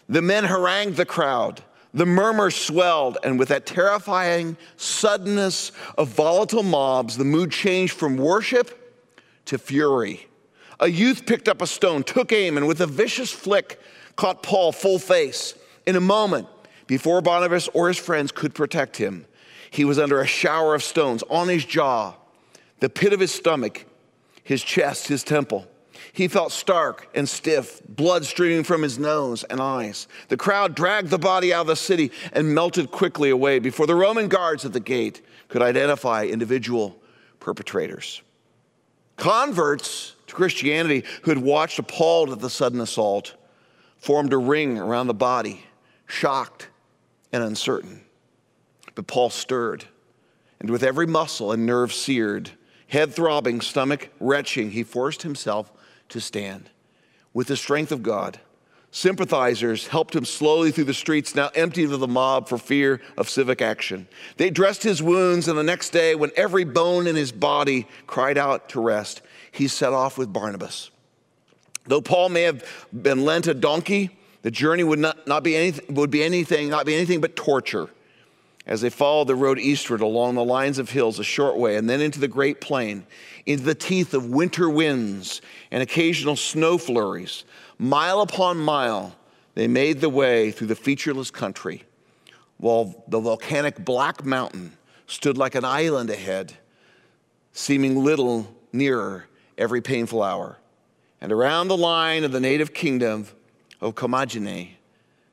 The 0.08 0.22
men 0.22 0.46
harangued 0.46 0.96
the 0.96 1.06
crowd. 1.06 1.62
The 1.94 2.06
murmur 2.06 2.52
swelled, 2.52 3.18
and 3.24 3.40
with 3.40 3.50
that 3.50 3.66
terrifying 3.66 4.58
suddenness 4.78 5.72
of 5.98 6.10
volatile 6.10 6.64
mobs, 6.64 7.18
the 7.18 7.24
mood 7.24 7.52
changed 7.52 7.94
from 7.94 8.18
worship 8.18 9.02
to 9.46 9.58
fury. 9.58 10.28
A 10.80 10.88
youth 10.88 11.26
picked 11.26 11.48
up 11.48 11.62
a 11.62 11.68
stone, 11.68 12.04
took 12.04 12.32
aim, 12.32 12.58
and 12.58 12.68
with 12.68 12.82
a 12.82 12.88
vicious 12.88 13.32
flick, 13.32 13.80
caught 14.16 14.44
Paul 14.44 14.72
full 14.72 15.00
face. 15.00 15.56
In 15.86 15.96
a 15.96 16.02
moment, 16.02 16.48
before 16.90 17.22
Barnabas 17.22 17.68
or 17.76 17.88
his 17.88 18.00
friends 18.00 18.32
could 18.32 18.56
protect 18.56 18.98
him, 18.98 19.28
he 19.70 19.86
was 19.86 20.00
under 20.00 20.22
a 20.22 20.26
shower 20.26 20.74
of 20.74 20.82
stones 20.82 21.24
on 21.30 21.48
his 21.48 21.64
jaw, 21.64 22.16
the 22.80 22.90
pit 22.90 23.14
of 23.14 23.20
his 23.20 23.32
stomach, 23.32 23.86
his 24.44 24.64
chest, 24.64 25.08
his 25.08 25.24
temple. 25.24 25.68
He 26.14 26.28
felt 26.28 26.52
stark 26.52 27.08
and 27.14 27.30
stiff, 27.30 27.80
blood 27.88 28.26
streaming 28.26 28.64
from 28.64 28.82
his 28.82 28.98
nose 28.98 29.44
and 29.44 29.62
eyes. 29.62 30.08
The 30.30 30.38
crowd 30.38 30.74
dragged 30.74 31.12
the 31.12 31.20
body 31.20 31.54
out 31.54 31.62
of 31.62 31.68
the 31.68 31.76
city 31.76 32.12
and 32.34 32.56
melted 32.56 32.90
quickly 32.90 33.30
away 33.30 33.60
before 33.60 33.86
the 33.86 33.94
Roman 33.94 34.28
guards 34.28 34.66
at 34.66 34.74
the 34.74 34.80
gate 34.80 35.24
could 35.48 35.62
identify 35.62 36.26
individual 36.26 37.00
perpetrators. 37.40 38.24
Converts 39.16 40.16
to 40.26 40.34
Christianity 40.34 41.04
who 41.22 41.30
had 41.30 41.38
watched 41.38 41.78
appalled 41.78 42.32
at 42.32 42.40
the 42.40 42.50
sudden 42.50 42.82
assault 42.82 43.36
formed 43.98 44.34
a 44.34 44.38
ring 44.40 44.80
around 44.80 45.06
the 45.06 45.14
body, 45.14 45.64
shocked 46.08 46.70
and 47.32 47.44
uncertain. 47.44 48.02
But 48.96 49.08
Paul 49.08 49.30
stirred, 49.30 49.86
and 50.60 50.70
with 50.70 50.84
every 50.84 51.08
muscle 51.08 51.52
and 51.52 51.66
nerve 51.66 51.94
seared, 51.94 52.52
head 52.88 53.14
throbbing, 53.14 53.62
stomach 53.62 54.10
retching, 54.20 54.72
he 54.72 54.84
forced 54.84 55.22
himself 55.22 55.72
to 56.10 56.20
stand. 56.20 56.70
With 57.34 57.48
the 57.48 57.56
strength 57.56 57.92
of 57.92 58.04
God, 58.04 58.40
sympathizers 58.92 59.88
helped 59.88 60.16
him 60.16 60.26
slowly 60.26 60.72
through 60.72 60.86
the 60.86 60.94
streets, 60.94 61.36
now 61.36 61.50
emptied 61.54 61.92
of 61.92 62.00
the 62.00 62.08
mob 62.08 62.50
for 62.50 62.58
fear 62.58 63.02
of 63.18 63.30
civic 63.30 63.62
action. 63.62 64.08
They 64.38 64.50
dressed 64.50 64.84
his 64.84 65.02
wounds, 65.02 65.48
and 65.48 65.58
the 65.58 65.64
next 65.64 65.92
day, 65.92 66.16
when 66.16 66.32
every 66.36 66.64
bone 66.64 67.06
in 67.06 67.16
his 67.16 67.32
body 67.32 67.88
cried 68.08 68.38
out 68.38 68.70
to 68.70 68.82
rest, 68.82 69.22
he 69.52 69.68
set 69.68 69.94
off 69.94 70.18
with 70.18 70.34
Barnabas. 70.34 70.90
Though 71.86 72.02
Paul 72.02 72.30
may 72.30 72.44
have 72.44 72.64
been 72.92 73.24
lent 73.26 73.48
a 73.48 73.54
donkey, 73.54 74.19
the 74.42 74.52
journey 74.52 74.84
would 74.84 75.00
not, 75.00 75.28
not 75.28 75.44
be 75.44 75.56
anything, 75.56 75.94
would 75.96 76.12
be 76.12 76.24
anything, 76.24 76.70
not 76.70 76.86
be 76.86 76.96
anything 76.96 77.22
but 77.22 77.36
torture. 77.36 77.90
As 78.66 78.82
they 78.82 78.90
followed 78.90 79.28
the 79.28 79.36
road 79.36 79.58
eastward 79.58 80.02
along 80.02 80.36
the 80.36 80.44
lines 80.44 80.78
of 80.78 80.92
hills 80.92 81.18
a 81.18 81.24
short 81.24 81.58
way, 81.58 81.76
and 81.76 81.90
then 81.90 82.02
into 82.02 82.20
the 82.20 82.28
great 82.28 82.62
plain, 82.62 83.06
into 83.46 83.64
the 83.64 83.76
teeth 83.76 84.14
of 84.14 84.28
winter 84.28 84.70
winds 84.70 85.42
and 85.72 85.82
occasional 85.82 86.36
snow 86.36 86.78
flurries, 86.78 87.46
mile 87.80 88.22
upon 88.22 88.58
mile, 88.58 89.16
they 89.56 89.68
made 89.68 90.02
the 90.02 90.10
way 90.10 90.52
through 90.52 90.68
the 90.68 90.76
featureless 90.76 91.32
country, 91.32 91.84
while 92.58 93.04
the 93.08 93.20
volcanic 93.20 93.84
Black 93.84 94.24
Mountain 94.24 94.78
stood 95.08 95.38
like 95.38 95.56
an 95.56 95.66
island 95.66 96.12
ahead, 96.12 96.54
seeming 97.52 98.04
little 98.04 98.56
nearer 98.72 99.26
every 99.58 99.82
painful 99.82 100.22
hour. 100.22 100.60
And 101.20 101.32
around 101.32 101.68
the 101.68 101.78
line 101.78 102.24
of 102.24 102.32
the 102.32 102.40
native 102.40 102.74
kingdom 102.74 103.28
of 103.82 103.96
Commagene, 103.96 104.76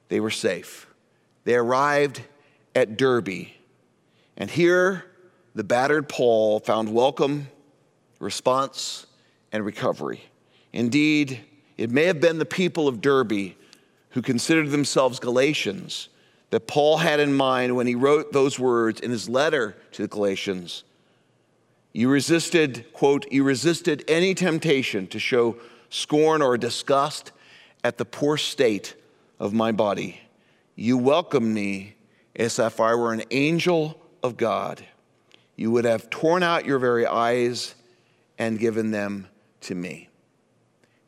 they 0.09 0.21
were 0.21 0.31
safe. 0.31 0.87
They 1.45 1.55
arrived 1.55 2.23
at 2.75 2.97
Derbe, 2.97 3.49
And 4.37 4.51
here, 4.51 5.05
the 5.55 5.65
battered 5.65 6.09
Paul 6.09 6.61
found 6.61 6.93
welcome, 6.93 7.49
response, 8.19 9.07
and 9.51 9.65
recovery. 9.65 10.23
Indeed, 10.73 11.41
it 11.79 11.91
may 11.91 12.05
have 12.05 12.21
been 12.21 12.39
the 12.39 12.45
people 12.45 12.89
of 12.89 13.01
Derbe 13.01 13.55
who 14.11 14.23
considered 14.23 14.71
themselves 14.71 15.19
Galatians 15.19 16.09
that 16.51 16.67
Paul 16.67 16.99
had 16.99 17.21
in 17.21 17.35
mind 17.35 17.77
when 17.77 17.87
he 17.87 17.95
wrote 17.95 18.33
those 18.33 18.59
words 18.59 19.01
in 19.01 19.11
his 19.11 19.29
letter 19.29 19.77
to 19.93 20.03
the 20.03 20.09
Galatians. 20.09 20.85
You 21.93 22.11
resisted, 22.11 22.93
quote, 22.93 23.31
you 23.33 23.43
resisted 23.43 24.05
any 24.07 24.35
temptation 24.35 25.07
to 25.09 25.19
show 25.19 25.57
scorn 25.89 26.43
or 26.43 26.59
disgust 26.59 27.33
at 27.87 27.99
the 27.99 28.05
poor 28.05 28.37
state 28.37 28.97
of 29.39 29.53
my 29.53 29.71
body. 29.71 30.21
You 30.75 30.99
welcomed 30.99 31.55
me 31.55 31.95
as 32.35 32.59
if 32.59 32.81
I 32.81 32.97
were 32.97 33.13
an 33.13 33.23
angel 33.31 34.03
of 34.25 34.37
God. 34.37 34.85
You 35.55 35.71
would 35.71 35.85
have 35.85 36.11
torn 36.11 36.43
out 36.43 36.65
your 36.65 36.81
very 36.81 37.07
eyes 37.07 37.77
and 38.39 38.59
given 38.59 38.91
them 38.91 39.29
to 39.63 39.77
me. 39.77 40.09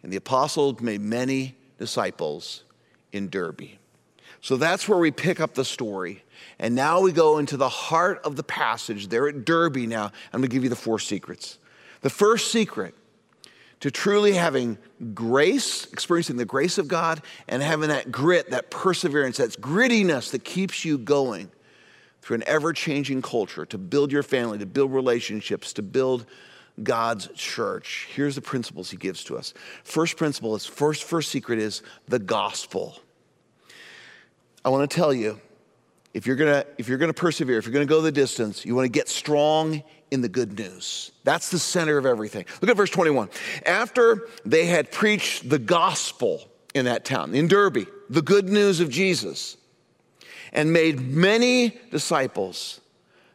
And 0.05 0.13
the 0.13 0.19
apostles 0.19 0.81
made 0.81 1.01
many 1.01 1.57
disciples 1.79 2.63
in 3.11 3.29
Derbe. 3.29 3.71
So 4.41 4.57
that's 4.57 4.89
where 4.89 4.99
we 4.99 5.11
pick 5.11 5.41
up 5.41 5.55
the 5.55 5.65
story. 5.65 6.23
And 6.61 6.77
now 6.77 7.01
we 7.01 7.11
go 7.11 7.39
into 7.39 7.57
the 7.57 7.69
heart 7.69 8.21
of 8.23 8.37
the 8.37 8.45
passage. 8.45 9.09
They're 9.09 9.29
at 9.29 9.45
Derbe 9.45 9.79
now. 9.79 10.13
I'm 10.33 10.41
going 10.41 10.49
to 10.49 10.55
give 10.55 10.63
you 10.63 10.71
the 10.71 10.77
four 10.77 11.01
secrets. 11.01 11.59
The 12.03 12.11
first 12.11 12.53
secret 12.53 12.95
to 13.81 13.91
truly 13.91 14.33
having 14.33 14.79
grace, 15.15 15.87
experiencing 15.93 16.37
the 16.37 16.45
grace 16.45 16.79
of 16.79 16.89
God, 16.89 17.23
and 17.47 17.63
having 17.63 17.89
that 17.91 18.11
grit, 18.11 18.51
that 18.51 18.71
perseverance, 18.71 19.37
that 19.37 19.51
grittiness 19.61 20.33
that 20.33 20.45
keeps 20.45 20.85
you 20.85 20.99
going 20.99 21.51
through 22.21 22.37
an 22.37 22.45
ever 22.47 22.73
changing 22.73 23.23
culture 23.23 23.65
to 23.67 23.79
build 23.79 24.11
your 24.11 24.23
family, 24.23 24.59
to 24.59 24.67
build 24.67 24.93
relationships, 24.93 25.73
to 25.75 25.83
build 25.83 26.27
God's 26.83 27.29
church. 27.35 28.09
Here's 28.13 28.35
the 28.35 28.41
principles 28.41 28.91
he 28.91 28.97
gives 28.97 29.25
to 29.25 29.37
us. 29.37 29.55
First 29.85 30.17
principle 30.17 30.55
is 30.55 30.67
first, 30.67 31.05
first 31.05 31.31
secret 31.31 31.59
is 31.59 31.83
the 32.07 32.19
gospel. 32.19 33.01
I 34.65 34.71
want 34.71 34.91
to 34.91 34.95
tell 34.95 35.13
you, 35.13 35.41
if 36.15 36.27
you're 36.27 36.37
gonna, 36.37 36.65
if 36.79 36.89
you're 36.89 36.99
gonna 36.99 37.13
persevere, 37.13 37.59
if 37.59 37.67
you're 37.67 37.73
gonna 37.73 37.87
go 37.87 38.01
the 38.01 38.13
distance, 38.13 38.65
you 38.65 38.75
want 38.75 38.87
to 38.87 38.91
get 38.91 39.09
strong 39.09 39.83
in 40.11 40.21
the 40.21 40.29
good 40.29 40.59
news. 40.59 41.13
That's 41.25 41.51
the 41.51 41.59
center 41.59 41.99
of 41.99 42.07
everything. 42.07 42.47
Look 42.61 42.71
at 42.71 42.77
verse 42.77 42.91
21. 42.91 43.29
After 43.67 44.29
they 44.45 44.67
had 44.67 44.91
preached 44.91 45.49
the 45.49 45.59
gospel 45.59 46.49
in 46.75 46.87
that 46.87 47.05
town, 47.05 47.35
in 47.35 47.49
derbe 47.49 47.87
the 48.09 48.23
good 48.23 48.49
news 48.49 48.81
of 48.81 48.89
Jesus, 48.89 49.57
and 50.53 50.73
made 50.73 51.01
many 51.01 51.79
disciples, 51.91 52.81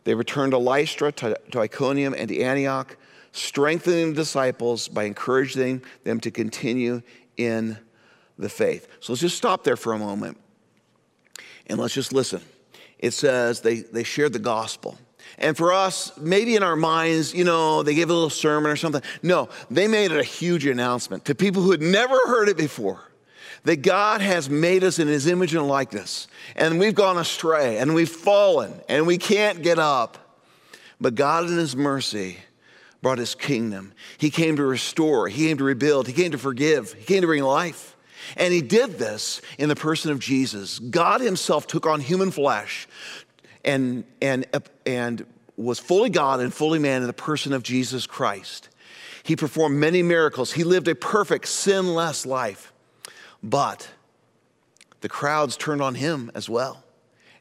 they 0.03 0.15
returned 0.15 0.51
to 0.51 0.57
Lystra, 0.57 1.11
to, 1.11 1.39
to 1.51 1.59
Iconium, 1.59 2.13
and 2.13 2.27
to 2.29 2.41
Antioch, 2.41 2.97
strengthening 3.31 4.09
the 4.09 4.15
disciples 4.15 4.87
by 4.87 5.03
encouraging 5.03 5.83
them 6.03 6.19
to 6.21 6.31
continue 6.31 7.01
in 7.37 7.77
the 8.37 8.49
faith. 8.49 8.87
So 8.99 9.13
let's 9.13 9.21
just 9.21 9.37
stop 9.37 9.63
there 9.63 9.77
for 9.77 9.93
a 9.93 9.99
moment 9.99 10.37
and 11.67 11.79
let's 11.79 11.93
just 11.93 12.13
listen. 12.13 12.41
It 13.03 13.11
says 13.11 13.59
they, 13.59 13.81
they 13.81 14.05
shared 14.05 14.31
the 14.31 14.39
gospel. 14.39 14.97
And 15.37 15.57
for 15.57 15.73
us, 15.73 16.17
maybe 16.17 16.55
in 16.55 16.63
our 16.63 16.77
minds, 16.77 17.33
you 17.33 17.43
know, 17.43 17.83
they 17.83 17.95
gave 17.95 18.09
a 18.09 18.13
little 18.13 18.29
sermon 18.29 18.71
or 18.71 18.77
something. 18.77 19.01
No, 19.21 19.49
they 19.69 19.89
made 19.89 20.11
it 20.11 20.17
a 20.17 20.23
huge 20.23 20.65
announcement 20.65 21.25
to 21.25 21.35
people 21.35 21.61
who 21.61 21.71
had 21.71 21.81
never 21.81 22.15
heard 22.27 22.47
it 22.47 22.55
before 22.55 23.01
that 23.65 23.81
God 23.81 24.21
has 24.21 24.49
made 24.49 24.85
us 24.85 24.99
in 24.99 25.09
his 25.09 25.27
image 25.27 25.53
and 25.53 25.67
likeness. 25.67 26.29
And 26.55 26.79
we've 26.79 26.95
gone 26.95 27.17
astray 27.17 27.77
and 27.77 27.93
we've 27.93 28.09
fallen 28.09 28.73
and 28.87 29.05
we 29.05 29.17
can't 29.17 29.61
get 29.61 29.79
up. 29.79 30.39
But 31.01 31.15
God, 31.15 31.49
in 31.49 31.57
his 31.57 31.75
mercy, 31.75 32.37
brought 33.01 33.17
his 33.17 33.35
kingdom. 33.35 33.91
He 34.17 34.29
came 34.29 34.55
to 34.55 34.63
restore, 34.63 35.27
he 35.27 35.47
came 35.47 35.57
to 35.57 35.65
rebuild, 35.65 36.07
he 36.07 36.13
came 36.13 36.31
to 36.31 36.37
forgive, 36.37 36.93
he 36.93 37.03
came 37.03 37.19
to 37.19 37.27
bring 37.27 37.43
life. 37.43 37.92
And 38.37 38.53
he 38.53 38.61
did 38.61 38.97
this 38.97 39.41
in 39.57 39.69
the 39.69 39.75
person 39.75 40.11
of 40.11 40.19
Jesus. 40.19 40.79
God 40.79 41.21
himself 41.21 41.67
took 41.67 41.85
on 41.85 41.99
human 41.99 42.31
flesh 42.31 42.87
and, 43.63 44.03
and, 44.21 44.45
and 44.85 45.25
was 45.57 45.79
fully 45.79 46.09
God 46.09 46.39
and 46.39 46.53
fully 46.53 46.79
man 46.79 47.01
in 47.01 47.07
the 47.07 47.13
person 47.13 47.53
of 47.53 47.63
Jesus 47.63 48.05
Christ. 48.05 48.69
He 49.23 49.35
performed 49.35 49.77
many 49.77 50.03
miracles. 50.03 50.51
He 50.51 50.63
lived 50.63 50.87
a 50.87 50.95
perfect, 50.95 51.47
sinless 51.47 52.25
life. 52.25 52.73
But 53.41 53.89
the 55.01 55.09
crowds 55.09 55.57
turned 55.57 55.81
on 55.81 55.95
him 55.95 56.31
as 56.33 56.49
well, 56.49 56.83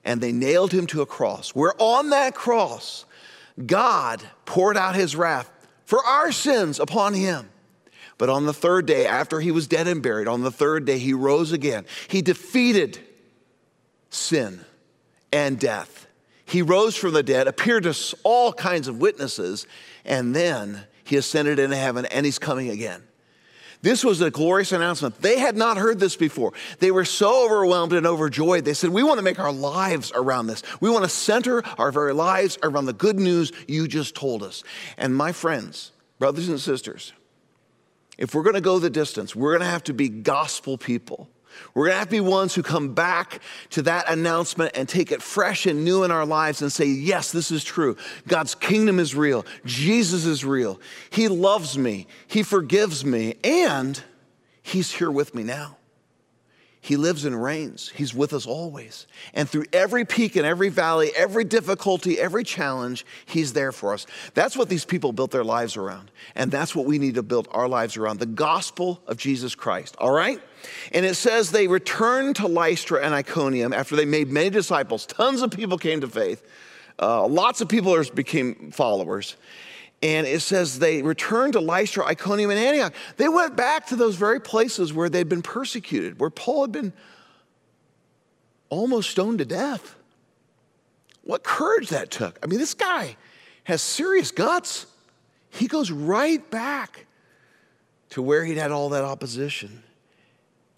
and 0.05 0.21
they 0.21 0.33
nailed 0.33 0.73
him 0.73 0.87
to 0.89 1.03
a 1.03 1.07
cross. 1.07 1.51
Where 1.51 1.75
on 1.79 2.11
that 2.11 2.35
cross, 2.35 3.05
God 3.67 4.23
poured 4.45 4.77
out 4.77 4.95
his 4.95 5.15
wrath 5.15 5.51
for 5.85 6.05
our 6.05 6.33
sins 6.33 6.81
upon 6.81 7.15
him. 7.15 7.49
But 8.23 8.31
on 8.31 8.47
the 8.47 8.53
third 8.53 8.87
day, 8.87 9.05
after 9.05 9.41
he 9.41 9.51
was 9.51 9.67
dead 9.67 9.89
and 9.89 10.01
buried, 10.01 10.29
on 10.29 10.43
the 10.43 10.53
third 10.53 10.85
day, 10.85 10.99
he 10.99 11.13
rose 11.13 11.51
again. 11.51 11.85
He 12.07 12.23
defeated 12.23 13.01
sin 14.11 14.65
and 15.33 15.59
death. 15.59 16.07
He 16.45 16.63
rose 16.63 16.95
from 16.95 17.15
the 17.15 17.25
dead, 17.25 17.49
appeared 17.49 17.83
to 17.83 18.17
all 18.23 18.53
kinds 18.53 18.87
of 18.87 19.01
witnesses, 19.01 19.67
and 20.05 20.37
then 20.37 20.85
he 21.03 21.17
ascended 21.17 21.59
into 21.59 21.75
heaven 21.75 22.07
and 22.07 22.25
he's 22.25 22.39
coming 22.39 22.71
again. 22.71 23.03
This 23.81 24.05
was 24.05 24.21
a 24.21 24.31
glorious 24.31 24.71
announcement. 24.71 25.21
They 25.21 25.41
had 25.41 25.57
not 25.57 25.77
heard 25.77 25.99
this 25.99 26.15
before. 26.15 26.53
They 26.79 26.93
were 26.93 27.05
so 27.05 27.45
overwhelmed 27.45 27.93
and 27.93 28.07
overjoyed. 28.07 28.65
They 28.65 28.75
said, 28.75 28.91
We 28.91 29.03
want 29.03 29.19
to 29.19 29.25
make 29.25 29.41
our 29.41 29.51
lives 29.51 30.13
around 30.15 30.47
this. 30.47 30.63
We 30.81 30.91
want 30.91 31.03
to 31.03 31.11
center 31.11 31.65
our 31.77 31.91
very 31.91 32.15
lives 32.15 32.57
around 32.63 32.87
the 32.87 32.93
good 32.93 33.19
news 33.19 33.51
you 33.67 33.89
just 33.89 34.15
told 34.15 34.45
us. 34.45 34.63
And 34.97 35.13
my 35.13 35.33
friends, 35.33 35.91
brothers 36.21 36.49
and 36.49 36.61
sisters, 36.61 37.13
if 38.19 38.35
we're 38.35 38.43
going 38.43 38.55
to 38.55 38.61
go 38.61 38.79
the 38.79 38.91
distance, 38.91 39.35
we're 39.35 39.53
going 39.53 39.61
to 39.61 39.67
have 39.67 39.85
to 39.85 39.95
be 39.95 40.09
gospel 40.09 40.79
people. 40.79 41.29
We're 41.75 41.87
going 41.87 41.95
to 41.95 41.99
have 41.99 42.09
to 42.09 42.13
be 42.13 42.21
ones 42.21 42.55
who 42.55 42.63
come 42.63 42.95
back 42.95 43.41
to 43.71 43.83
that 43.83 44.09
announcement 44.11 44.73
and 44.75 44.89
take 44.89 45.13
it 45.13 45.23
fresh 45.23 45.67
and 45.67 45.85
new 45.85 46.05
in 46.05 46.11
our 46.11 46.25
lives 46.25 46.63
and 46.63 46.73
say, 46.73 46.87
Yes, 46.87 47.33
this 47.33 47.51
is 47.51 47.63
true. 47.63 47.97
God's 48.27 48.55
kingdom 48.55 48.99
is 48.99 49.15
real. 49.15 49.45
Jesus 49.65 50.25
is 50.25 50.45
real. 50.45 50.81
He 51.11 51.29
loves 51.29 51.77
me. 51.77 52.07
He 52.27 52.43
forgives 52.43 53.05
me. 53.05 53.37
And 53.45 54.03
He's 54.63 54.93
here 54.93 55.11
with 55.11 55.35
me 55.35 55.43
now. 55.43 55.77
He 56.85 56.97
lives 56.97 57.25
and 57.25 57.41
reigns. 57.41 57.93
He's 57.95 58.13
with 58.13 58.33
us 58.33 58.45
always. 58.45 59.07
And 59.35 59.49
through 59.49 59.67
every 59.73 60.05
peak 60.05 60.35
and 60.35 60.45
every 60.45 60.69
valley, 60.69 61.13
every 61.17 61.45
difficulty, 61.45 62.19
every 62.19 62.43
challenge, 62.43 63.07
He's 63.25 63.53
there 63.53 63.71
for 63.71 63.95
us. 63.95 64.05
That's 64.35 64.57
what 64.57 64.69
these 64.69 64.85
people 64.85 65.13
built 65.13 65.31
their 65.31 65.45
lives 65.45 65.77
around. 65.77 66.11
And 66.35 66.51
that's 66.51 66.75
what 66.75 66.85
we 66.85 66.99
need 66.99 67.15
to 67.15 67.23
build 67.23 67.47
our 67.53 67.69
lives 67.69 67.97
around 67.97 68.19
the 68.19 68.27
gospel 68.27 69.01
of 69.07 69.17
Jesus 69.17 69.55
Christ. 69.55 69.95
All 69.99 70.11
right? 70.11 70.41
And 70.91 71.07
it 71.07 71.15
says 71.15 71.53
they 71.53 71.69
returned 71.69 72.35
to 72.37 72.49
Lystra 72.49 73.01
and 73.05 73.15
Iconium 73.15 73.73
after 73.73 73.95
they 73.95 74.05
made 74.05 74.29
many 74.33 74.51
disciples. 74.51 75.07
Tons 75.07 75.41
of 75.41 75.53
people 75.53 75.79
came 75.79 76.01
to 76.01 76.09
faith. 76.09 76.45
Uh, 76.99 77.29
lots 77.29 77.61
of 77.61 77.69
people 77.69 77.97
became 78.13 78.73
followers. 78.73 79.37
And 80.03 80.27
it 80.27 80.41
says 80.41 80.81
they 80.81 81.01
returned 81.03 81.53
to 81.53 81.61
Lystra, 81.61 82.05
Iconium, 82.05 82.51
and 82.51 82.59
Antioch. 82.59 82.93
They 83.17 83.29
went 83.29 83.57
back 83.57 83.87
to 83.89 83.97
those 83.97 84.17
very 84.17 84.41
places 84.41 84.93
where 84.93 85.09
they'd 85.09 85.29
been 85.29 85.43
persecuted, 85.43 86.19
where 86.19 86.31
Paul 86.31 86.63
had 86.63 86.73
been 86.73 86.93
almost 88.69 89.11
stoned 89.11 89.39
to 89.39 89.45
death. 89.45 89.95
What 91.23 91.45
courage 91.45 91.91
that 91.91 92.11
took. 92.11 92.39
I 92.43 92.47
mean, 92.47 92.59
this 92.59 92.75
guy 92.75 93.17
has 93.65 93.81
serious 93.81 94.33
guts. 94.33 94.87
He 95.51 95.69
goes 95.69 95.93
right 95.93 96.51
back 96.51 97.07
to 98.11 98.23
where 98.23 98.45
he'd 98.45 98.57
had 98.57 98.73
all 98.73 98.89
that 98.89 99.05
opposition. 99.05 99.85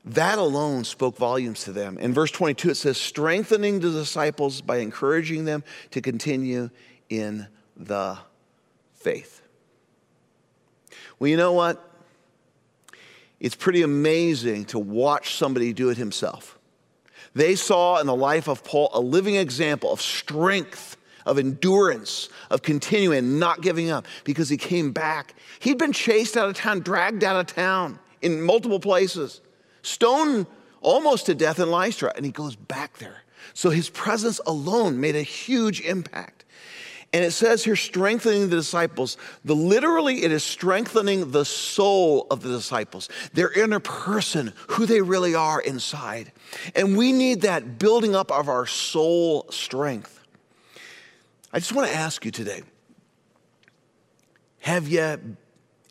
That 0.04 0.38
alone 0.38 0.84
spoke 0.84 1.16
volumes 1.16 1.64
to 1.64 1.72
them. 1.72 1.96
In 1.96 2.12
verse 2.12 2.30
22, 2.30 2.70
it 2.70 2.74
says, 2.74 2.98
strengthening 2.98 3.80
the 3.80 3.90
disciples 3.90 4.60
by 4.60 4.78
encouraging 4.78 5.46
them 5.46 5.64
to 5.92 6.02
continue 6.02 6.68
in 7.08 7.46
the 7.74 8.18
faith. 9.04 9.42
Well, 11.18 11.28
you 11.28 11.36
know 11.36 11.52
what? 11.52 11.90
It's 13.38 13.54
pretty 13.54 13.82
amazing 13.82 14.64
to 14.66 14.78
watch 14.78 15.36
somebody 15.36 15.72
do 15.72 15.90
it 15.90 15.98
himself. 15.98 16.58
They 17.34 17.54
saw 17.54 18.00
in 18.00 18.06
the 18.06 18.14
life 18.16 18.48
of 18.48 18.64
Paul 18.64 18.90
a 18.94 19.00
living 19.00 19.36
example 19.36 19.92
of 19.92 20.00
strength, 20.00 20.96
of 21.26 21.38
endurance, 21.38 22.30
of 22.50 22.62
continuing, 22.62 23.38
not 23.38 23.60
giving 23.60 23.90
up, 23.90 24.06
because 24.24 24.48
he 24.48 24.56
came 24.56 24.92
back. 24.92 25.34
He'd 25.60 25.78
been 25.78 25.92
chased 25.92 26.36
out 26.36 26.48
of 26.48 26.56
town, 26.56 26.80
dragged 26.80 27.22
out 27.22 27.36
of 27.36 27.46
town 27.46 27.98
in 28.22 28.40
multiple 28.40 28.80
places, 28.80 29.40
stoned 29.82 30.46
almost 30.80 31.26
to 31.26 31.34
death 31.34 31.58
in 31.58 31.70
Lystra, 31.70 32.12
and 32.16 32.24
he 32.24 32.32
goes 32.32 32.56
back 32.56 32.98
there. 32.98 33.22
So 33.52 33.70
his 33.70 33.90
presence 33.90 34.40
alone 34.46 35.00
made 35.00 35.16
a 35.16 35.22
huge 35.22 35.80
impact. 35.82 36.44
And 37.14 37.24
it 37.24 37.30
says 37.30 37.62
here, 37.62 37.76
strengthening 37.76 38.50
the 38.50 38.56
disciples. 38.56 39.16
The 39.44 39.54
literally, 39.54 40.24
it 40.24 40.32
is 40.32 40.42
strengthening 40.42 41.30
the 41.30 41.44
soul 41.44 42.26
of 42.28 42.42
the 42.42 42.48
disciples, 42.48 43.08
their 43.32 43.52
inner 43.52 43.78
person, 43.78 44.52
who 44.70 44.84
they 44.84 45.00
really 45.00 45.32
are 45.32 45.60
inside. 45.60 46.32
And 46.74 46.96
we 46.96 47.12
need 47.12 47.42
that 47.42 47.78
building 47.78 48.16
up 48.16 48.32
of 48.32 48.48
our 48.48 48.66
soul 48.66 49.46
strength. 49.50 50.20
I 51.52 51.60
just 51.60 51.72
want 51.72 51.88
to 51.88 51.94
ask 51.94 52.24
you 52.24 52.32
today 52.32 52.64
have 54.62 54.88
you 54.88 54.98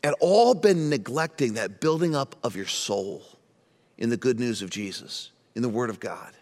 at 0.04 0.16
all 0.20 0.54
been 0.54 0.90
neglecting 0.90 1.54
that 1.54 1.80
building 1.80 2.18
up 2.18 2.36
of 2.44 2.58
your 2.58 2.66
soul 2.66 3.24
in 3.98 4.10
the 4.10 4.18
good 4.18 4.42
news 4.42 4.62
of 4.62 4.70
Jesus, 4.70 5.32
in 5.56 5.62
the 5.62 5.70
Word 5.70 5.90
of 5.90 6.02
God? 6.02 6.34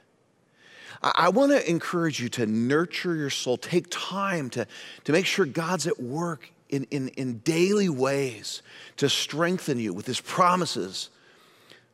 I, 1.03 1.29
want 1.29 1.51
to 1.51 1.67
encourage 1.69 2.19
you 2.21 2.29
to 2.29 2.45
nurture 2.45 3.15
your 3.15 3.29
soul. 3.29 3.57
Take 3.57 3.87
time 3.89 4.49
to, 4.51 4.67
to 5.05 5.11
make 5.11 5.25
sure 5.25 5.45
God's 5.45 5.87
at 5.87 5.99
work 5.99 6.51
in, 6.69 6.85
in, 6.91 7.09
in 7.09 7.39
daily 7.39 7.89
ways 7.89 8.61
to 8.97 9.09
strengthen 9.09 9.79
you 9.79 9.93
with 9.93 10.05
His 10.05 10.21
promises, 10.21 11.09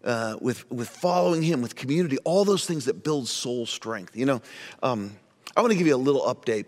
uh, 0.04 0.38
with, 0.42 0.70
with 0.72 0.90
following 0.90 1.42
Him, 1.42 1.62
with 1.62 1.76
community, 1.76 2.18
all 2.26 2.44
those 2.44 2.66
things 2.66 2.86
that 2.86 3.04
build 3.04 3.28
soul 3.28 3.66
strength. 3.66 4.16
You 4.16 4.26
know, 4.26 4.42
um, 4.84 5.16
I 5.56 5.62
want 5.62 5.72
to 5.72 5.78
give 5.78 5.88
you 5.88 5.96
a 5.96 5.98
little 5.98 6.22
update 6.22 6.66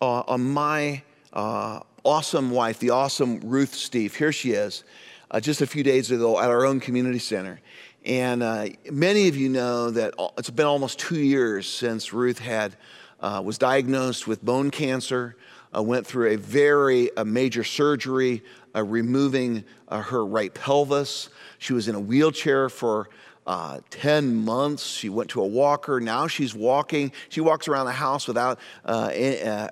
uh, 0.00 0.20
on 0.26 0.42
my 0.42 1.02
uh, 1.32 1.80
awesome 2.04 2.50
wife, 2.50 2.78
the 2.78 2.90
awesome 2.90 3.40
Ruth 3.40 3.74
Steve. 3.74 4.14
Here 4.14 4.32
she 4.32 4.52
is, 4.52 4.84
uh, 5.30 5.40
just 5.40 5.60
a 5.60 5.66
few 5.66 5.82
days 5.82 6.10
ago 6.10 6.38
at 6.38 6.50
our 6.50 6.66
own 6.66 6.80
community 6.80 7.18
center. 7.18 7.60
And 8.06 8.40
uh, 8.40 8.68
many 8.88 9.26
of 9.26 9.36
you 9.36 9.48
know 9.48 9.90
that 9.90 10.14
it's 10.38 10.48
been 10.48 10.66
almost 10.66 11.00
two 11.00 11.18
years 11.18 11.68
since 11.68 12.12
Ruth 12.12 12.38
had 12.38 12.76
uh, 13.18 13.42
was 13.44 13.58
diagnosed 13.58 14.28
with 14.28 14.44
bone 14.44 14.70
cancer. 14.70 15.36
Uh, 15.76 15.82
went 15.82 16.06
through 16.06 16.30
a 16.30 16.36
very 16.36 17.10
a 17.16 17.24
major 17.24 17.64
surgery, 17.64 18.44
uh, 18.76 18.84
removing 18.84 19.64
uh, 19.88 20.00
her 20.00 20.24
right 20.24 20.54
pelvis. 20.54 21.30
She 21.58 21.72
was 21.72 21.88
in 21.88 21.96
a 21.96 22.00
wheelchair 22.00 22.68
for 22.68 23.10
uh, 23.44 23.80
10 23.90 24.36
months. 24.36 24.86
She 24.86 25.08
went 25.08 25.30
to 25.30 25.42
a 25.42 25.46
walker. 25.46 25.98
Now 25.98 26.28
she's 26.28 26.54
walking. 26.54 27.10
She 27.28 27.40
walks 27.40 27.66
around 27.66 27.86
the 27.86 27.92
house 27.92 28.28
without 28.28 28.60
her, 28.84 29.70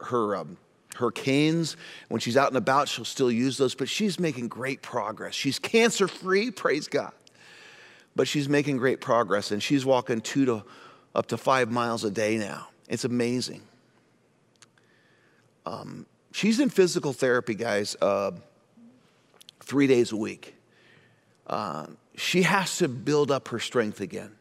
her 0.00 0.36
um, 0.36 0.58
her 0.96 1.10
canes. 1.10 1.78
When 2.08 2.20
she's 2.20 2.36
out 2.36 2.48
and 2.48 2.58
about, 2.58 2.88
she'll 2.88 3.06
still 3.06 3.32
use 3.32 3.56
those, 3.56 3.74
but 3.74 3.88
she's 3.88 4.20
making 4.20 4.48
great 4.48 4.82
progress. 4.82 5.34
She's 5.34 5.58
cancer 5.58 6.06
free, 6.06 6.50
praise 6.50 6.88
God 6.88 7.12
but 8.16 8.28
she's 8.28 8.48
making 8.48 8.76
great 8.76 9.00
progress 9.00 9.50
and 9.50 9.62
she's 9.62 9.84
walking 9.84 10.20
two 10.20 10.44
to 10.44 10.64
up 11.14 11.26
to 11.26 11.36
five 11.36 11.70
miles 11.70 12.04
a 12.04 12.10
day 12.10 12.36
now. 12.36 12.68
It's 12.88 13.04
amazing. 13.04 13.62
Um, 15.66 16.06
she's 16.32 16.60
in 16.60 16.68
physical 16.68 17.12
therapy, 17.12 17.54
guys, 17.54 17.96
uh, 18.00 18.32
three 19.60 19.86
days 19.86 20.12
a 20.12 20.16
week. 20.16 20.54
Uh, 21.46 21.86
she 22.16 22.42
has 22.42 22.78
to 22.78 22.88
build 22.88 23.30
up 23.30 23.48
her 23.48 23.58
strength 23.58 24.00
again. 24.00 24.32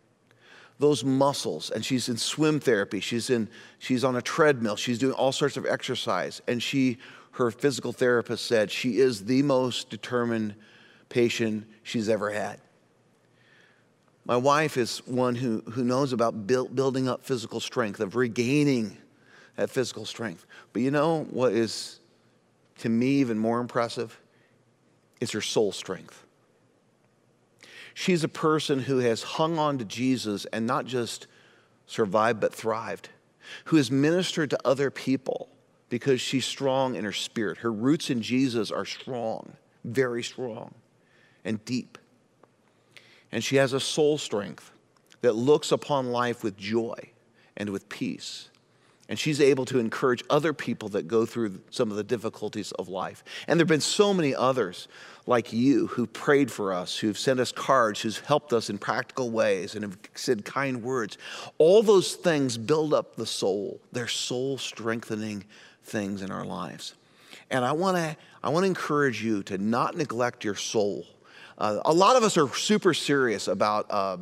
Those 0.80 1.04
muscles, 1.04 1.70
and 1.70 1.86
she's 1.86 2.10
in 2.10 2.18
swim 2.18 2.60
therapy. 2.60 3.00
She's 3.00 3.30
in, 3.30 3.48
she's 3.80 4.04
on 4.04 4.16
a 4.16 4.22
treadmill. 4.22 4.76
She's 4.76 5.00
doing 5.00 5.14
all 5.14 5.32
sorts 5.32 5.56
of 5.56 5.66
exercise, 5.66 6.42
and 6.48 6.62
she, 6.62 6.98
her 7.32 7.52
physical 7.52 7.94
therapist 7.94 8.46
said, 8.46 8.72
she 8.72 8.98
is 8.98 9.26
the 9.26 9.44
most 9.44 9.90
determined 9.90 10.56
patient 11.10 11.66
she's 11.84 12.10
ever 12.10 12.32
had. 12.32 12.60
My 14.26 14.38
wife 14.38 14.78
is 14.78 15.00
one 15.06 15.36
who, 15.36 15.62
who 15.72 15.84
knows 15.84 16.14
about 16.14 16.48
build, 16.48 16.76
building 16.76 17.10
up 17.10 17.26
physical 17.26 17.60
strength, 17.60 18.00
of 18.00 18.16
regaining 18.16 18.98
that 19.56 19.70
physical 19.70 20.06
strength. 20.06 20.46
But 20.72 20.82
you 20.82 20.92
know 20.92 21.26
what 21.30 21.54
is, 21.54 22.00
to 22.80 22.90
me, 22.90 23.08
even 23.08 23.38
more 23.38 23.60
impressive? 23.60 24.18
Is 25.20 25.32
her 25.32 25.42
soul 25.42 25.72
strength. 25.72 26.26
She's 27.94 28.24
a 28.24 28.30
person 28.30 28.80
who 28.80 28.98
has 29.00 29.24
hung 29.24 29.58
on 29.58 29.78
to 29.78 29.86
Jesus 29.86 30.46
and 30.46 30.66
not 30.66 30.86
just 30.86 31.28
survived, 31.86 32.40
but 32.40 32.54
thrived, 32.54 33.10
who 33.66 33.78
has 33.78 33.92
ministered 33.92 34.50
to 34.50 34.60
other 34.66 34.90
people 34.90 35.50
because 35.90 36.20
she's 36.20 36.46
strong 36.46 36.96
in 36.96 37.06
her 37.06 37.14
spirit. 37.14 37.60
Her 37.60 37.72
roots 37.72 38.10
in 38.10 38.22
Jesus 38.22 38.72
are 38.72 38.86
strong, 38.86 39.54
very 39.84 40.24
strong, 40.24 40.74
and 41.46 41.64
deep 41.66 41.98
and 43.34 43.44
she 43.44 43.56
has 43.56 43.74
a 43.74 43.80
soul 43.80 44.18
strength 44.20 44.72
that 45.22 45.34
looks 45.34 45.72
upon 45.72 46.12
life 46.12 46.44
with 46.44 46.56
joy 46.56 46.96
and 47.58 47.72
with 47.72 47.90
peace. 47.90 48.50
And 49.10 49.18
she's 49.20 49.42
able 49.42 49.66
to 49.66 49.80
encourage 49.80 50.24
other 50.30 50.54
people 50.54 50.90
that 50.90 51.08
go 51.08 51.26
through 51.26 51.60
some 51.72 51.90
of 51.90 51.98
the 51.98 52.04
difficulties 52.04 52.72
of 52.74 52.88
life. 52.88 53.24
And 53.48 53.60
there 53.60 53.64
have 53.64 53.70
been 53.70 53.82
so 53.82 54.14
many 54.14 54.36
others 54.36 54.88
like 55.26 55.52
you 55.52 55.88
who 55.88 56.06
prayed 56.06 56.52
for 56.52 56.74
us, 56.74 56.98
who've 56.98 57.18
sent 57.18 57.40
us 57.40 57.52
cards, 57.52 58.02
who've 58.02 58.18
helped 58.20 58.54
us 58.54 58.70
in 58.70 58.78
practical 58.78 59.32
ways, 59.32 59.74
and 59.74 59.84
have 59.84 59.98
said 60.14 60.46
kind 60.46 60.84
words. 60.84 61.18
All 61.58 61.82
those 61.82 62.14
things 62.14 62.58
build 62.58 62.94
up 62.94 63.16
the 63.16 63.26
soul. 63.26 63.82
They're 63.92 64.08
soul 64.08 64.60
strengthening 64.60 65.44
things 65.84 66.22
in 66.22 66.32
our 66.32 66.46
lives. 66.46 66.94
And 67.50 67.66
I 67.66 67.72
want 67.72 67.98
to 67.98 68.16
I 68.44 68.50
want 68.50 68.64
to 68.64 68.68
encourage 68.68 69.24
you 69.24 69.42
to 69.44 69.58
not 69.58 69.98
neglect 69.98 70.44
your 70.44 70.56
soul 70.56 71.06
uh, 71.58 71.80
a 71.86 71.94
lot 71.94 72.16
of 72.16 72.24
us 72.24 72.38
are 72.38 72.48
super 72.56 72.94
serious 72.94 73.48
about, 73.48 73.86
uh, 73.90 74.18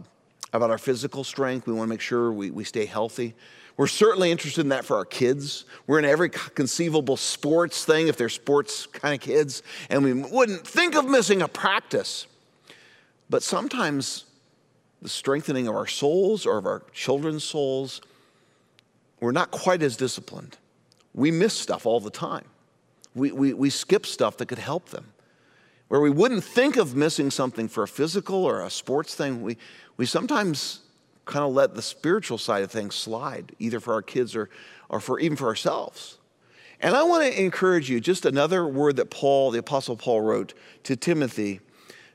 about 0.53 0.69
our 0.69 0.77
physical 0.77 1.23
strength. 1.23 1.67
We 1.67 1.73
want 1.73 1.87
to 1.87 1.89
make 1.89 2.01
sure 2.01 2.31
we, 2.31 2.51
we 2.51 2.63
stay 2.63 2.85
healthy. 2.85 3.33
We're 3.77 3.87
certainly 3.87 4.31
interested 4.31 4.61
in 4.61 4.69
that 4.69 4.85
for 4.85 4.97
our 4.97 5.05
kids. 5.05 5.65
We're 5.87 5.99
in 5.99 6.05
every 6.05 6.29
conceivable 6.29 7.17
sports 7.17 7.85
thing 7.85 8.07
if 8.07 8.17
they're 8.17 8.29
sports 8.29 8.85
kind 8.85 9.15
of 9.15 9.21
kids, 9.21 9.63
and 9.89 10.03
we 10.03 10.13
wouldn't 10.13 10.67
think 10.67 10.95
of 10.95 11.05
missing 11.05 11.41
a 11.41 11.47
practice. 11.47 12.27
But 13.29 13.43
sometimes 13.43 14.25
the 15.01 15.09
strengthening 15.09 15.67
of 15.67 15.75
our 15.75 15.87
souls 15.87 16.45
or 16.45 16.57
of 16.57 16.65
our 16.65 16.83
children's 16.93 17.43
souls, 17.43 18.01
we're 19.19 19.31
not 19.31 19.51
quite 19.51 19.81
as 19.81 19.95
disciplined. 19.97 20.57
We 21.13 21.31
miss 21.31 21.53
stuff 21.53 21.85
all 21.85 21.99
the 21.99 22.11
time. 22.11 22.45
We, 23.15 23.31
we, 23.31 23.53
we 23.53 23.69
skip 23.69 24.05
stuff 24.05 24.37
that 24.37 24.47
could 24.47 24.59
help 24.59 24.89
them 24.89 25.10
where 25.91 25.99
we 25.99 26.09
wouldn't 26.09 26.41
think 26.41 26.77
of 26.77 26.95
missing 26.95 27.29
something 27.29 27.67
for 27.67 27.83
a 27.83 27.87
physical 27.87 28.45
or 28.45 28.61
a 28.61 28.69
sports 28.69 29.13
thing, 29.13 29.41
we, 29.41 29.57
we 29.97 30.05
sometimes 30.05 30.79
kind 31.25 31.43
of 31.43 31.51
let 31.51 31.75
the 31.75 31.81
spiritual 31.81 32.37
side 32.37 32.63
of 32.63 32.71
things 32.71 32.95
slide, 32.95 33.53
either 33.59 33.81
for 33.81 33.93
our 33.93 34.01
kids 34.01 34.33
or, 34.33 34.49
or 34.87 35.01
for 35.01 35.19
even 35.19 35.35
for 35.35 35.47
ourselves. 35.47 36.17
And 36.79 36.95
I 36.95 37.03
want 37.03 37.25
to 37.25 37.37
encourage 37.37 37.89
you, 37.89 37.99
just 37.99 38.25
another 38.25 38.65
word 38.65 38.95
that 38.95 39.09
Paul, 39.09 39.51
the 39.51 39.59
Apostle 39.59 39.97
Paul, 39.97 40.21
wrote 40.21 40.53
to 40.83 40.95
Timothy. 40.95 41.59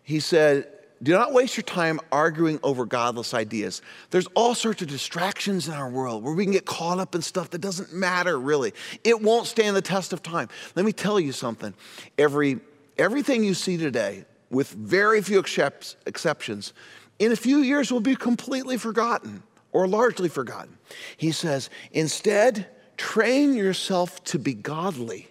He 0.03 0.21
said, 0.21 0.69
Do 1.03 1.13
not 1.13 1.35
waste 1.35 1.59
your 1.59 1.65
time 1.65 2.01
arguing 2.11 2.59
over 2.63 2.87
godless 2.87 3.35
ideas. 3.35 3.83
There's 4.09 4.27
all 4.29 4.55
sorts 4.55 4.81
of 4.81 4.89
distractions 4.89 5.69
in 5.69 5.75
our 5.75 5.91
world 5.91 6.25
where 6.25 6.33
we 6.33 6.45
can 6.45 6.53
get 6.53 6.65
caught 6.65 6.99
up 6.99 7.15
in 7.15 7.21
stuff 7.21 7.51
that 7.51 7.61
doesn't 7.61 7.93
matter, 7.93 8.41
really. 8.41 8.73
It 9.05 9.21
won't 9.21 9.47
stand 9.47 9.77
the 9.77 9.83
test 9.83 10.15
of 10.15 10.23
time. 10.23 10.49
Let 10.77 10.87
me 10.87 10.95
tell 10.95 11.21
you 11.21 11.33
something. 11.33 11.75
Every 12.17 12.61
everything 12.99 13.45
you 13.45 13.55
see 13.55 13.77
today, 13.77 14.25
with 14.51 14.71
very 14.71 15.23
few 15.23 15.39
exceptions, 15.39 16.73
in 17.19 17.33
a 17.33 17.37
few 17.37 17.59
years 17.59 17.91
will 17.91 18.01
be 18.01 18.17
completely 18.17 18.77
forgotten 18.77 19.43
or 19.73 19.89
largely 19.89 20.29
forgotten. 20.29 20.79
He 21.17 21.33
says, 21.33 21.71
instead, 21.93 22.69
train 22.97 23.55
yourself 23.55 24.23
to 24.25 24.39
be 24.39 24.55
godly. 24.55 25.29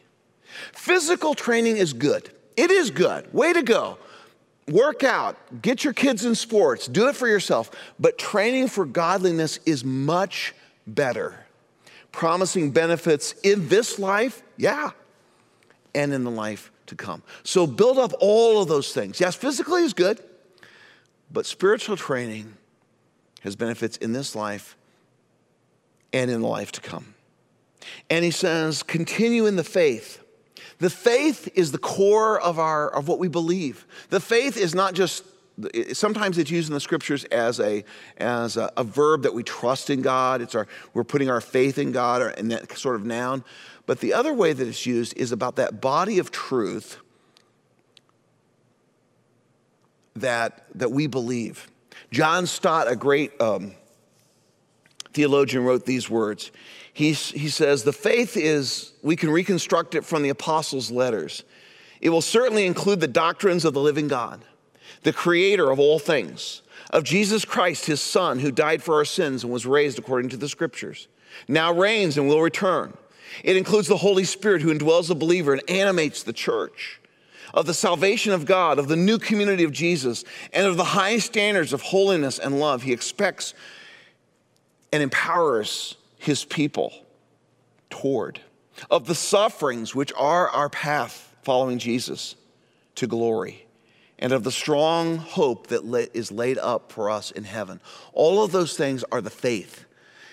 Physical 0.74 1.34
training 1.34 1.78
is 1.78 1.94
good. 1.94 2.32
It 2.58 2.72
is 2.72 2.92
good. 2.92 3.34
Way 3.34 3.54
to 3.54 3.62
go. 3.62 3.98
Work 4.68 5.04
out, 5.04 5.38
get 5.62 5.84
your 5.84 5.94
kids 5.94 6.26
in 6.26 6.34
sports, 6.34 6.88
do 6.88 7.08
it 7.08 7.16
for 7.16 7.28
yourself. 7.28 7.70
But 8.00 8.18
training 8.18 8.68
for 8.70 8.84
godliness 8.86 9.60
is 9.66 9.84
much 9.84 10.56
better. 10.88 11.46
Promising 12.12 12.72
benefits 12.72 13.34
in 13.44 13.68
this 13.68 14.00
life, 14.00 14.42
yeah, 14.58 14.92
and 15.94 16.14
in 16.14 16.24
the 16.24 16.32
life 16.32 16.72
to 16.88 16.96
come. 16.96 17.24
So 17.44 17.68
build 17.68 17.98
up 17.98 18.14
all 18.20 18.62
of 18.62 18.68
those 18.68 18.94
things. 18.94 19.20
Yes, 19.20 19.36
physically 19.36 19.84
is 19.84 19.94
good, 19.94 20.20
but 21.32 21.46
spiritual 21.46 21.98
training 21.98 22.58
has 23.42 23.56
benefits 23.56 23.98
in 23.98 24.14
this 24.14 24.36
life 24.36 24.76
and 26.14 26.32
in 26.32 26.42
the 26.42 26.48
life 26.48 26.72
to 26.74 26.82
come. 26.82 27.14
And 28.10 28.26
he 28.26 28.32
says, 28.32 28.84
continue 28.84 29.46
in 29.46 29.56
the 29.56 29.64
faith. 29.64 30.24
The 30.80 30.90
faith 30.90 31.50
is 31.56 31.72
the 31.72 31.78
core 31.78 32.40
of, 32.40 32.60
our, 32.60 32.90
of 32.90 33.08
what 33.08 33.20
we 33.20 33.28
believe. 33.28 33.86
The 34.10 34.20
faith 34.20 34.58
is 34.58 34.76
not 34.76 34.94
just, 34.94 35.24
sometimes 35.94 36.38
it's 36.38 36.52
used 36.52 36.70
in 36.70 36.74
the 36.74 36.80
scriptures 36.80 37.24
as 37.26 37.60
a, 37.60 37.84
as 38.18 38.58
a, 38.58 38.72
a 38.76 38.84
verb 38.84 39.24
that 39.24 39.34
we 39.34 39.44
trust 39.44 39.90
in 39.90 40.02
God. 40.02 40.42
It's 40.42 40.56
our, 40.56 40.68
we're 40.94 41.04
putting 41.04 41.30
our 41.30 41.42
faith 41.42 41.78
in 41.78 41.92
God 41.92 42.22
or, 42.22 42.30
in 42.32 42.50
that 42.50 42.78
sort 42.78 42.96
of 42.96 43.06
noun. 43.06 43.44
But 43.86 44.00
the 44.00 44.14
other 44.14 44.34
way 44.34 44.54
that 44.54 44.68
it's 44.68 44.86
used 44.86 45.18
is 45.18 45.32
about 45.32 45.56
that 45.58 45.80
body 45.80 46.20
of 46.20 46.32
truth 46.32 46.98
that, 50.16 50.66
that 50.76 50.92
we 50.92 51.08
believe. 51.08 51.70
John 52.12 52.48
Stott, 52.48 52.90
a 52.90 52.96
great 52.96 53.40
um, 53.42 53.74
theologian, 55.14 55.64
wrote 55.64 55.86
these 55.86 56.10
words. 56.10 56.52
He, 56.94 57.14
he 57.14 57.50
says, 57.50 57.84
The 57.84 57.94
faith 57.94 58.38
is, 58.38 58.94
we 59.04 59.16
can 59.16 59.30
reconstruct 59.30 59.96
it 59.96 60.06
from 60.06 60.24
the 60.24 60.30
apostles' 60.30 60.92
letters. 60.92 61.44
It 62.02 62.10
will 62.10 62.22
certainly 62.22 62.66
include 62.66 63.00
the 63.00 63.08
doctrines 63.08 63.66
of 63.66 63.74
the 63.74 63.82
living 63.82 64.08
God, 64.08 64.44
the 65.06 65.14
creator 65.14 65.70
of 65.70 65.80
all 65.80 66.00
things, 66.00 66.64
of 66.90 67.04
Jesus 67.04 67.46
Christ, 67.46 67.86
his 67.86 68.02
son, 68.02 68.40
who 68.40 68.52
died 68.52 68.82
for 68.82 68.96
our 68.96 69.06
sins 69.06 69.44
and 69.44 69.54
was 69.54 69.66
raised 69.66 70.00
according 70.00 70.32
to 70.32 70.38
the 70.38 70.50
scriptures, 70.50 71.08
now 71.48 71.72
reigns 71.72 72.18
and 72.18 72.28
will 72.28 72.42
return. 72.42 72.98
It 73.44 73.56
includes 73.56 73.88
the 73.88 73.98
Holy 73.98 74.24
Spirit 74.24 74.64
who 74.64 74.74
indwells 74.74 75.08
the 75.08 75.16
believer 75.16 75.54
and 75.54 75.70
animates 75.70 76.24
the 76.24 76.34
church 76.34 77.00
of 77.54 77.68
the 77.68 77.74
salvation 77.74 78.34
of 78.34 78.46
God, 78.46 78.80
of 78.80 78.88
the 78.88 78.96
new 78.96 79.20
community 79.20 79.64
of 79.64 79.72
Jesus, 79.72 80.26
and 80.52 80.66
of 80.66 80.76
the 80.76 80.84
high 80.84 81.20
standards 81.20 81.72
of 81.72 81.84
holiness 81.84 82.40
and 82.40 82.60
love 82.60 82.82
he 82.82 82.92
expects 82.92 83.54
and 84.92 85.04
empowers 85.04 85.96
his 86.18 86.44
people 86.44 86.92
toward, 87.92 88.40
of 88.90 89.06
the 89.06 89.16
sufferings 89.16 89.94
which 89.94 90.12
are 90.18 90.50
our 90.50 90.70
path 90.70 91.36
following 91.44 91.78
Jesus 91.78 92.36
to 92.96 93.06
glory, 93.06 93.65
and 94.20 94.32
of 94.32 94.44
the 94.44 94.52
strong 94.52 95.18
hope 95.18 95.68
that 95.68 95.84
is 96.14 96.32
laid 96.32 96.58
up 96.58 96.92
for 96.92 97.10
us 97.10 97.32
in 97.32 97.44
heaven. 97.44 97.82
All 98.14 98.44
of 98.44 98.52
those 98.52 98.78
things 98.78 99.04
are 99.12 99.22
the 99.22 99.30
faith. 99.30 99.86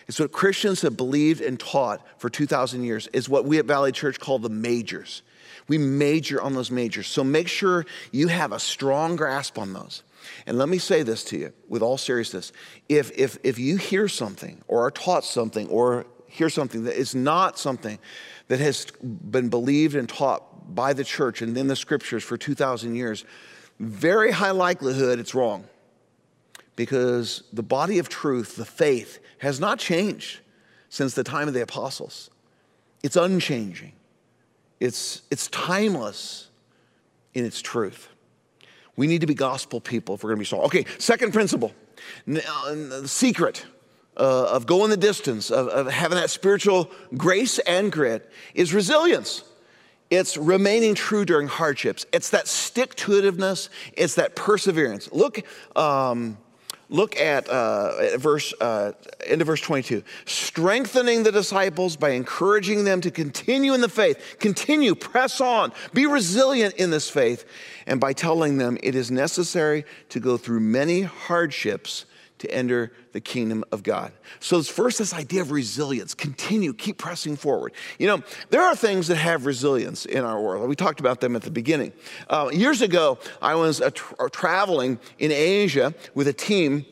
It's 0.08 0.20
what 0.20 0.32
Christians 0.32 0.82
have 0.82 0.96
believed 0.96 1.40
and 1.40 1.58
taught 1.58 2.04
for 2.18 2.28
2,000 2.28 2.84
years, 2.84 3.08
is 3.08 3.28
what 3.28 3.44
we 3.44 3.58
at 3.58 3.64
Valley 3.64 3.92
Church 3.92 4.18
call 4.20 4.38
the 4.38 4.48
majors. 4.48 5.22
We 5.68 5.78
major 5.78 6.42
on 6.42 6.54
those 6.54 6.70
majors. 6.70 7.06
So 7.06 7.22
make 7.22 7.48
sure 7.48 7.86
you 8.10 8.28
have 8.28 8.52
a 8.52 8.58
strong 8.58 9.16
grasp 9.16 9.58
on 9.58 9.72
those. 9.72 10.02
And 10.46 10.58
let 10.58 10.68
me 10.68 10.78
say 10.78 11.02
this 11.02 11.24
to 11.24 11.38
you 11.38 11.52
with 11.68 11.82
all 11.82 11.98
seriousness. 11.98 12.52
If, 12.88 13.16
if, 13.16 13.38
if 13.42 13.58
you 13.58 13.76
hear 13.76 14.08
something 14.08 14.62
or 14.68 14.86
are 14.86 14.90
taught 14.90 15.24
something 15.24 15.68
or 15.68 16.06
hear 16.26 16.48
something 16.48 16.84
that 16.84 16.98
is 16.98 17.14
not 17.14 17.58
something 17.58 17.98
that 18.48 18.60
has 18.60 18.86
been 19.02 19.48
believed 19.48 19.94
and 19.94 20.08
taught 20.08 20.74
by 20.74 20.92
the 20.92 21.04
church 21.04 21.42
and 21.42 21.56
in 21.56 21.66
the 21.66 21.76
scriptures 21.76 22.22
for 22.22 22.36
2,000 22.36 22.94
years, 22.94 23.24
very 23.78 24.30
high 24.30 24.50
likelihood 24.50 25.18
it's 25.18 25.34
wrong. 25.34 25.64
Because 26.74 27.42
the 27.52 27.62
body 27.62 27.98
of 27.98 28.08
truth, 28.08 28.56
the 28.56 28.64
faith, 28.64 29.18
has 29.38 29.60
not 29.60 29.78
changed 29.78 30.40
since 30.88 31.14
the 31.14 31.24
time 31.24 31.48
of 31.48 31.54
the 31.54 31.62
apostles. 31.62 32.30
It's 33.02 33.16
unchanging. 33.16 33.92
It's, 34.80 35.22
it's 35.30 35.48
timeless 35.48 36.48
in 37.34 37.44
its 37.44 37.60
truth. 37.60 38.08
We 38.96 39.06
need 39.06 39.20
to 39.20 39.26
be 39.26 39.34
gospel 39.34 39.80
people 39.80 40.14
if 40.14 40.22
we're 40.22 40.30
going 40.30 40.38
to 40.38 40.40
be 40.40 40.46
strong. 40.46 40.62
Okay, 40.62 40.84
second 40.98 41.32
principle 41.32 41.72
uh, 42.28 42.74
the 42.74 43.08
secret 43.08 43.64
uh, 44.16 44.44
of 44.50 44.66
going 44.66 44.90
the 44.90 44.96
distance, 44.96 45.50
of, 45.50 45.68
of 45.68 45.86
having 45.90 46.16
that 46.16 46.30
spiritual 46.30 46.90
grace 47.16 47.58
and 47.60 47.90
grit, 47.90 48.30
is 48.54 48.74
resilience. 48.74 49.44
It's 50.12 50.36
remaining 50.36 50.94
true 50.94 51.24
during 51.24 51.48
hardships. 51.48 52.04
It's 52.12 52.28
that 52.30 52.46
stick 52.46 52.94
to 52.96 53.12
itiveness. 53.12 53.70
It's 53.94 54.16
that 54.16 54.36
perseverance. 54.36 55.10
Look, 55.10 55.42
um, 55.74 56.36
Look 56.90 57.16
at, 57.16 57.48
uh, 57.48 58.18
verse, 58.18 58.52
uh, 58.60 58.92
into 59.26 59.46
verse 59.46 59.62
22. 59.62 60.02
Strengthening 60.26 61.22
the 61.22 61.32
disciples 61.32 61.96
by 61.96 62.10
encouraging 62.10 62.84
them 62.84 63.00
to 63.00 63.10
continue 63.10 63.72
in 63.72 63.80
the 63.80 63.88
faith, 63.88 64.36
continue, 64.38 64.94
press 64.94 65.40
on, 65.40 65.72
be 65.94 66.04
resilient 66.04 66.74
in 66.74 66.90
this 66.90 67.08
faith, 67.08 67.46
and 67.86 67.98
by 67.98 68.12
telling 68.12 68.58
them 68.58 68.76
it 68.82 68.94
is 68.94 69.10
necessary 69.10 69.86
to 70.10 70.20
go 70.20 70.36
through 70.36 70.60
many 70.60 71.00
hardships 71.00 72.04
to 72.42 72.50
enter 72.52 72.92
the 73.12 73.20
kingdom 73.20 73.64
of 73.70 73.84
God. 73.84 74.12
So, 74.40 74.58
it's 74.58 74.68
first, 74.68 74.98
this 74.98 75.14
idea 75.14 75.42
of 75.42 75.52
resilience. 75.52 76.12
Continue, 76.12 76.74
keep 76.74 76.98
pressing 76.98 77.36
forward. 77.36 77.72
You 78.00 78.08
know, 78.08 78.22
there 78.50 78.62
are 78.62 78.74
things 78.74 79.06
that 79.06 79.16
have 79.16 79.46
resilience 79.46 80.06
in 80.06 80.24
our 80.24 80.40
world. 80.40 80.68
We 80.68 80.74
talked 80.74 80.98
about 80.98 81.20
them 81.20 81.36
at 81.36 81.42
the 81.42 81.52
beginning. 81.52 81.92
Uh, 82.28 82.50
years 82.52 82.82
ago, 82.82 83.18
I 83.40 83.54
was 83.54 83.80
uh, 83.80 83.90
tra- 83.94 84.28
traveling 84.30 84.98
in 85.20 85.30
Asia 85.30 85.94
with 86.14 86.26
a 86.26 86.32
team, 86.32 86.84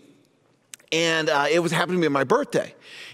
and 0.92 1.28
uh, 1.28 1.46
it 1.50 1.58
was 1.58 1.72
happening 1.72 2.00
to 2.00 2.08
be 2.08 2.12
my 2.12 2.24
birthday. 2.24 2.72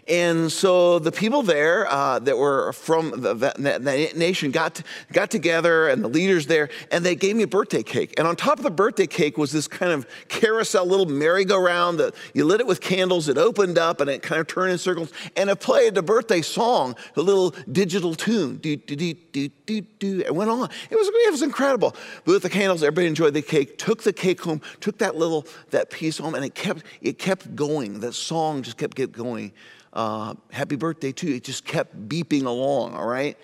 And 0.09 0.53
so 0.53 1.01
the 1.01 1.11
people 1.11 1.43
there 1.43 1.91
uh, 1.91 2.21
that 2.21 2.39
were 2.39 2.73
from 2.73 3.11
the, 3.23 3.35
that, 3.35 3.57
that, 3.59 4.17
nation 4.17 4.53
got, 4.53 4.81
got 5.13 5.31
together 5.31 5.89
and 5.89 6.03
the 6.03 6.09
leaders 6.09 6.47
there, 6.47 6.69
and 6.93 7.05
they 7.05 7.17
gave 7.17 7.35
me 7.35 7.43
a 7.43 7.49
birthday 7.49 7.83
cake. 7.83 8.15
And 8.17 8.29
on 8.29 8.37
top 8.37 8.59
of 8.59 8.63
the 8.63 8.71
birthday 8.71 9.09
cake 9.09 9.37
was 9.37 9.51
this 9.51 9.67
kind 9.67 9.91
of 9.91 10.07
carousel, 10.29 10.87
little 10.87 11.07
merry-go-round 11.07 11.99
that 11.99 12.15
you 12.35 12.45
lit 12.45 12.61
it 12.61 12.69
with 12.69 12.81
candles, 12.81 13.29
it 13.29 13.37
opened 13.37 13.79
up, 13.79 14.01
and 14.01 14.09
it 14.09 14.23
kind 14.23 14.41
of 14.41 14.47
turned 14.47 14.71
in 14.71 14.79
circles, 14.79 15.13
and 15.37 15.51
it 15.51 15.59
played 15.59 15.97
the 15.97 16.03
birthday 16.03 16.41
song, 16.41 16.95
a 17.17 17.21
little 17.21 17.51
digital 17.73 18.15
tune. 18.15 18.59
Do, 18.59 18.77
do, 18.77 18.95
do, 18.95 19.15
do, 19.15 19.49
do, 19.49 19.81
do. 19.81 20.21
It 20.21 20.35
went 20.35 20.51
on. 20.51 20.69
It 20.89 20.95
was, 20.95 21.09
it 21.09 21.33
was 21.33 21.43
incredible. 21.43 21.97
Lit 22.27 22.43
the 22.43 22.51
candles, 22.51 22.85
everybody 22.85 23.09
enjoyed 23.09 23.35
the 23.35 23.43
cake, 23.43 23.77
took 23.77 24.05
the 24.05 24.13
cake 24.13 24.41
home, 24.41 24.61
took 24.79 24.99
that 24.99 25.17
little, 25.17 25.47
that 25.71 25.91
piece 25.91 26.19
home, 26.19 26.37
and 26.37 26.45
it 26.45 26.55
kept, 26.55 26.85
it 27.03 27.19
kept 27.19 27.57
going. 27.57 27.99
That 28.01 28.13
song 28.13 28.63
just 28.63 28.77
kept, 28.77 28.95
kept 28.95 29.13
going 29.13 29.53
uh, 29.97 30.35
happy 30.53 30.77
birthday 30.77 31.11
to 31.11 31.27
you. 31.27 31.37
It 31.37 31.45
just 31.45 31.65
kept 31.65 32.09
beeping 32.09 32.45
along, 32.45 32.95
all 32.95 33.09
right? 33.09 33.37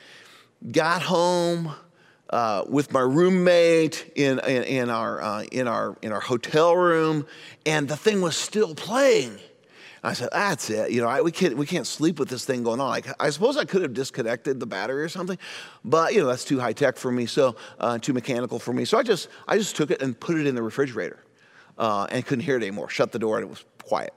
Got 0.71 1.03
home 1.03 1.75
uh, 2.31 2.65
with 2.69 2.93
my 2.93 3.01
roommate 3.01 4.13
in, 4.15 4.39
in, 4.41 4.63
in 4.63 4.91
our, 4.91 5.21
uh, 5.21 5.43
in, 5.51 5.67
our, 5.67 5.97
in 6.03 6.13
our 6.13 6.21
hotel 6.21 6.77
room, 6.77 7.27
and 7.67 7.89
the 7.89 7.97
thing 7.97 8.21
was 8.21 8.37
still 8.37 8.75
playing. 8.75 9.39
I 10.05 10.15
said, 10.15 10.31
that's 10.33 10.69
it. 10.69 10.91
You 10.91 11.01
know, 11.01 11.09
I, 11.09 11.21
we, 11.21 11.31
can't, 11.31 11.57
we 11.57 11.65
can't 11.65 11.87
sleep 11.87 12.19
with 12.19 12.29
this 12.29 12.45
thing 12.45 12.65
going 12.65 12.81
on. 12.81 12.89
Like, 12.89 13.07
I 13.21 13.31
suppose 13.31 13.57
I 13.57 13.65
could 13.65 13.83
have 13.83 13.95
disconnected 13.95 14.59
the 14.61 14.67
battery 14.67 15.03
or 15.03 15.09
something, 15.09 15.39
but, 15.85 16.13
you 16.13 16.21
know, 16.21 16.27
that's 16.27 16.45
too 16.45 16.59
high 16.59 16.73
tech 16.73 16.97
for 16.97 17.11
me, 17.13 17.25
so 17.27 17.57
uh, 17.79 17.99
too 17.99 18.13
mechanical 18.13 18.59
for 18.59 18.73
me. 18.73 18.85
So 18.85 18.99
I 18.99 19.05
just, 19.05 19.29
I 19.49 19.57
just 19.57 19.77
took 19.77 19.91
it 19.91 20.03
and 20.03 20.19
put 20.19 20.37
it 20.37 20.47
in 20.47 20.55
the 20.55 20.63
refrigerator 20.63 21.25
uh, 21.79 22.09
and 22.11 22.27
couldn't 22.27 22.45
hear 22.45 22.57
it 22.57 22.63
anymore. 22.63 22.91
Shut 22.91 23.13
the 23.13 23.19
door 23.19 23.39
and 23.39 23.47
it 23.47 23.51
was 23.51 23.65
quiet. 23.85 24.13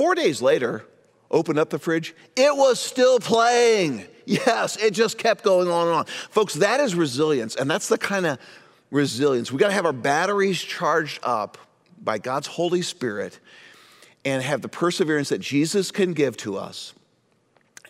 Four 0.00 0.14
days 0.14 0.40
later, 0.40 0.86
opened 1.30 1.58
up 1.58 1.68
the 1.68 1.78
fridge, 1.78 2.14
it 2.34 2.56
was 2.56 2.80
still 2.80 3.20
playing. 3.20 4.06
Yes, 4.24 4.78
it 4.78 4.92
just 4.92 5.18
kept 5.18 5.44
going 5.44 5.68
on 5.68 5.88
and 5.88 5.94
on. 5.94 6.04
Folks, 6.06 6.54
that 6.54 6.80
is 6.80 6.94
resilience, 6.94 7.54
and 7.54 7.70
that's 7.70 7.90
the 7.90 7.98
kind 7.98 8.24
of 8.24 8.38
resilience. 8.90 9.52
We 9.52 9.58
got 9.58 9.66
to 9.66 9.74
have 9.74 9.84
our 9.84 9.92
batteries 9.92 10.58
charged 10.58 11.20
up 11.22 11.58
by 12.02 12.16
God's 12.16 12.46
Holy 12.46 12.80
Spirit 12.80 13.40
and 14.24 14.42
have 14.42 14.62
the 14.62 14.70
perseverance 14.70 15.28
that 15.28 15.42
Jesus 15.42 15.90
can 15.90 16.14
give 16.14 16.34
to 16.38 16.56
us 16.56 16.94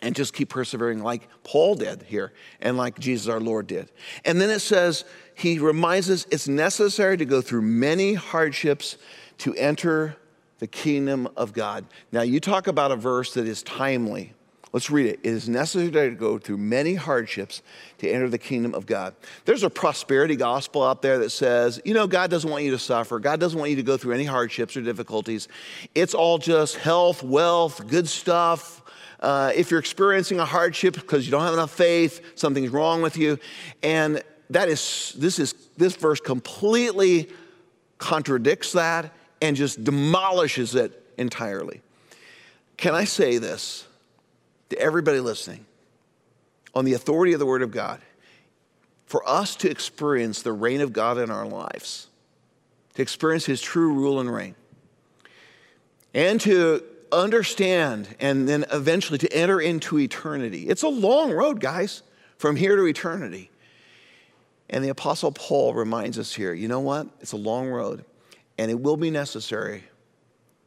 and 0.01 0.13
just 0.13 0.33
keep 0.33 0.49
persevering 0.49 1.01
like 1.01 1.29
Paul 1.45 1.75
did 1.75 2.03
here 2.03 2.33
and 2.59 2.75
like 2.75 2.99
Jesus 2.99 3.29
our 3.29 3.39
Lord 3.39 3.67
did. 3.67 3.89
And 4.25 4.41
then 4.41 4.49
it 4.49 4.59
says, 4.59 5.05
he 5.33 5.59
reminds 5.59 6.09
us 6.09 6.27
it's 6.29 6.49
necessary 6.49 7.15
to 7.15 7.23
go 7.23 7.39
through 7.39 7.61
many 7.61 8.15
hardships 8.15 8.97
to 9.37 9.55
enter 9.55 10.17
the 10.61 10.67
kingdom 10.67 11.27
of 11.35 11.53
God. 11.53 11.85
Now, 12.11 12.21
you 12.21 12.39
talk 12.39 12.67
about 12.67 12.91
a 12.91 12.95
verse 12.95 13.33
that 13.33 13.47
is 13.47 13.63
timely. 13.63 14.33
Let's 14.71 14.91
read 14.91 15.07
it. 15.07 15.19
It 15.23 15.29
is 15.29 15.49
necessary 15.49 15.89
to 15.89 16.15
go 16.15 16.37
through 16.37 16.57
many 16.57 16.93
hardships 16.93 17.63
to 17.97 18.07
enter 18.07 18.29
the 18.29 18.37
kingdom 18.37 18.75
of 18.75 18.85
God. 18.85 19.15
There's 19.45 19.63
a 19.63 19.71
prosperity 19.71 20.35
gospel 20.35 20.83
out 20.83 21.01
there 21.01 21.17
that 21.17 21.31
says, 21.31 21.81
you 21.83 21.95
know, 21.95 22.05
God 22.05 22.29
doesn't 22.29 22.49
want 22.49 22.63
you 22.63 22.69
to 22.71 22.79
suffer. 22.79 23.19
God 23.19 23.39
doesn't 23.39 23.57
want 23.57 23.71
you 23.71 23.75
to 23.77 23.83
go 23.83 23.97
through 23.97 24.13
any 24.13 24.23
hardships 24.23 24.77
or 24.77 24.83
difficulties. 24.83 25.47
It's 25.95 26.13
all 26.13 26.37
just 26.37 26.75
health, 26.75 27.23
wealth, 27.23 27.87
good 27.87 28.07
stuff. 28.07 28.83
Uh, 29.19 29.51
if 29.55 29.71
you're 29.71 29.79
experiencing 29.79 30.39
a 30.39 30.45
hardship 30.45 30.93
because 30.93 31.25
you 31.25 31.31
don't 31.31 31.43
have 31.43 31.53
enough 31.53 31.71
faith, 31.71 32.21
something's 32.35 32.69
wrong 32.69 33.01
with 33.01 33.17
you. 33.17 33.39
And 33.81 34.21
that 34.51 34.69
is, 34.69 35.15
this 35.17 35.39
is, 35.39 35.55
this 35.75 35.95
verse 35.95 36.19
completely 36.19 37.29
contradicts 37.97 38.73
that 38.73 39.11
and 39.41 39.55
just 39.55 39.83
demolishes 39.83 40.75
it 40.75 40.91
entirely. 41.17 41.81
Can 42.77 42.95
I 42.95 43.03
say 43.05 43.37
this 43.37 43.87
to 44.69 44.77
everybody 44.79 45.19
listening? 45.19 45.65
On 46.73 46.85
the 46.85 46.93
authority 46.93 47.33
of 47.33 47.39
the 47.39 47.45
Word 47.45 47.61
of 47.61 47.71
God, 47.71 47.99
for 49.05 49.27
us 49.27 49.57
to 49.57 49.69
experience 49.69 50.41
the 50.41 50.53
reign 50.53 50.79
of 50.79 50.93
God 50.93 51.17
in 51.17 51.29
our 51.29 51.45
lives, 51.45 52.07
to 52.93 53.01
experience 53.01 53.45
His 53.45 53.61
true 53.61 53.93
rule 53.93 54.21
and 54.21 54.33
reign, 54.33 54.55
and 56.13 56.39
to 56.41 56.83
understand 57.11 58.07
and 58.21 58.47
then 58.47 58.63
eventually 58.71 59.17
to 59.17 59.33
enter 59.33 59.59
into 59.59 59.99
eternity. 59.99 60.69
It's 60.69 60.83
a 60.83 60.87
long 60.87 61.31
road, 61.31 61.59
guys 61.59 62.03
from 62.41 62.55
here 62.55 62.75
to 62.75 62.87
eternity. 62.87 63.51
And 64.67 64.83
the 64.83 64.89
Apostle 64.89 65.31
Paul 65.31 65.73
reminds 65.75 66.17
us 66.17 66.33
here 66.33 66.53
you 66.53 66.67
know 66.67 66.79
what? 66.79 67.07
It's 67.21 67.33
a 67.33 67.37
long 67.37 67.69
road, 67.69 68.03
and 68.61 68.69
it 68.69 68.79
will 68.79 68.95
be 68.95 69.09
necessary 69.09 69.85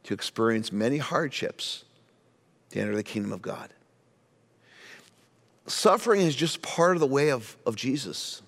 to 0.03 0.13
experience 0.13 0.69
many 0.69 0.97
hardships 0.97 1.85
to 2.69 2.81
enter 2.81 2.93
the 2.93 3.03
kingdom 3.03 3.31
of 3.31 3.41
God. 3.41 3.69
Suffering 5.65 6.19
is 6.19 6.35
just 6.35 6.61
part 6.61 6.97
of 6.97 6.99
the 6.99 7.07
way 7.07 7.31
of, 7.31 7.55
of 7.65 7.77
Jesus. 7.77 8.41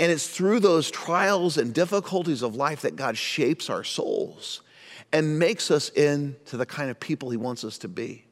And 0.00 0.10
it's 0.10 0.26
through 0.26 0.60
those 0.60 0.90
trials 0.90 1.58
and 1.58 1.74
difficulties 1.74 2.40
of 2.40 2.56
life 2.56 2.80
that 2.80 2.96
God 2.96 3.18
shapes 3.18 3.68
our 3.68 3.84
souls 3.84 4.62
and 5.12 5.38
makes 5.38 5.70
us 5.70 5.90
into 5.90 6.56
the 6.56 6.64
kind 6.64 6.90
of 6.90 6.98
people 6.98 7.28
He 7.28 7.36
wants 7.36 7.62
us 7.62 7.76
to 7.78 7.88
be. 7.88 8.24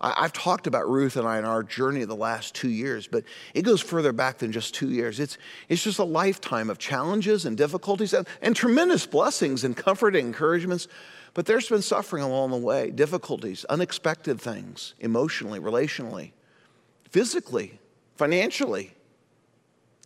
I've 0.00 0.32
talked 0.32 0.68
about 0.68 0.88
Ruth 0.88 1.16
and 1.16 1.26
I 1.26 1.38
in 1.38 1.44
our 1.44 1.64
journey 1.64 2.04
the 2.04 2.14
last 2.14 2.54
two 2.54 2.70
years, 2.70 3.08
but 3.08 3.24
it 3.52 3.62
goes 3.62 3.80
further 3.80 4.12
back 4.12 4.38
than 4.38 4.52
just 4.52 4.72
two 4.72 4.90
years. 4.90 5.18
It's, 5.18 5.38
it's 5.68 5.82
just 5.82 5.98
a 5.98 6.04
lifetime 6.04 6.70
of 6.70 6.78
challenges 6.78 7.44
and 7.44 7.56
difficulties 7.56 8.12
and, 8.12 8.26
and 8.40 8.54
tremendous 8.54 9.06
blessings 9.06 9.64
and 9.64 9.76
comfort 9.76 10.14
and 10.14 10.24
encouragements. 10.28 10.86
But 11.34 11.46
there's 11.46 11.68
been 11.68 11.82
suffering 11.82 12.22
along 12.22 12.52
the 12.52 12.58
way, 12.58 12.90
difficulties, 12.92 13.64
unexpected 13.64 14.40
things, 14.40 14.94
emotionally, 15.00 15.58
relationally, 15.58 16.30
physically, 17.10 17.80
financially. 18.14 18.94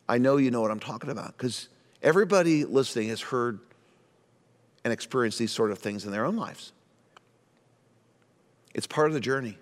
I 0.09 0.17
know 0.17 0.39
you 0.39 0.51
know 0.51 0.63
what 0.63 0.71
I'm 0.71 0.81
talking 0.81 1.11
about 1.11 1.37
because 1.37 1.69
everybody 2.03 2.65
listening 2.65 3.11
has 3.11 3.21
heard 3.21 3.61
and 4.85 4.93
experienced 4.93 5.39
these 5.39 5.53
sort 5.53 5.71
of 5.71 5.79
things 5.79 6.07
in 6.07 6.13
their 6.13 6.25
own 6.25 6.37
lives. 6.37 6.73
It's 8.75 8.87
part 8.87 9.09
of 9.09 9.13
the 9.13 9.21
journey. 9.21 9.59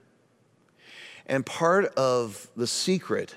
And 1.27 1.45
part 1.45 1.87
of 1.97 2.49
the 2.57 2.67
secret 2.67 3.35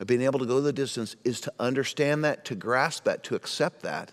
of 0.00 0.06
being 0.06 0.22
able 0.22 0.38
to 0.38 0.46
go 0.46 0.60
the 0.60 0.72
distance 0.72 1.16
is 1.24 1.40
to 1.42 1.52
understand 1.58 2.24
that, 2.24 2.44
to 2.46 2.54
grasp 2.54 3.04
that, 3.04 3.22
to 3.24 3.34
accept 3.34 3.82
that, 3.82 4.12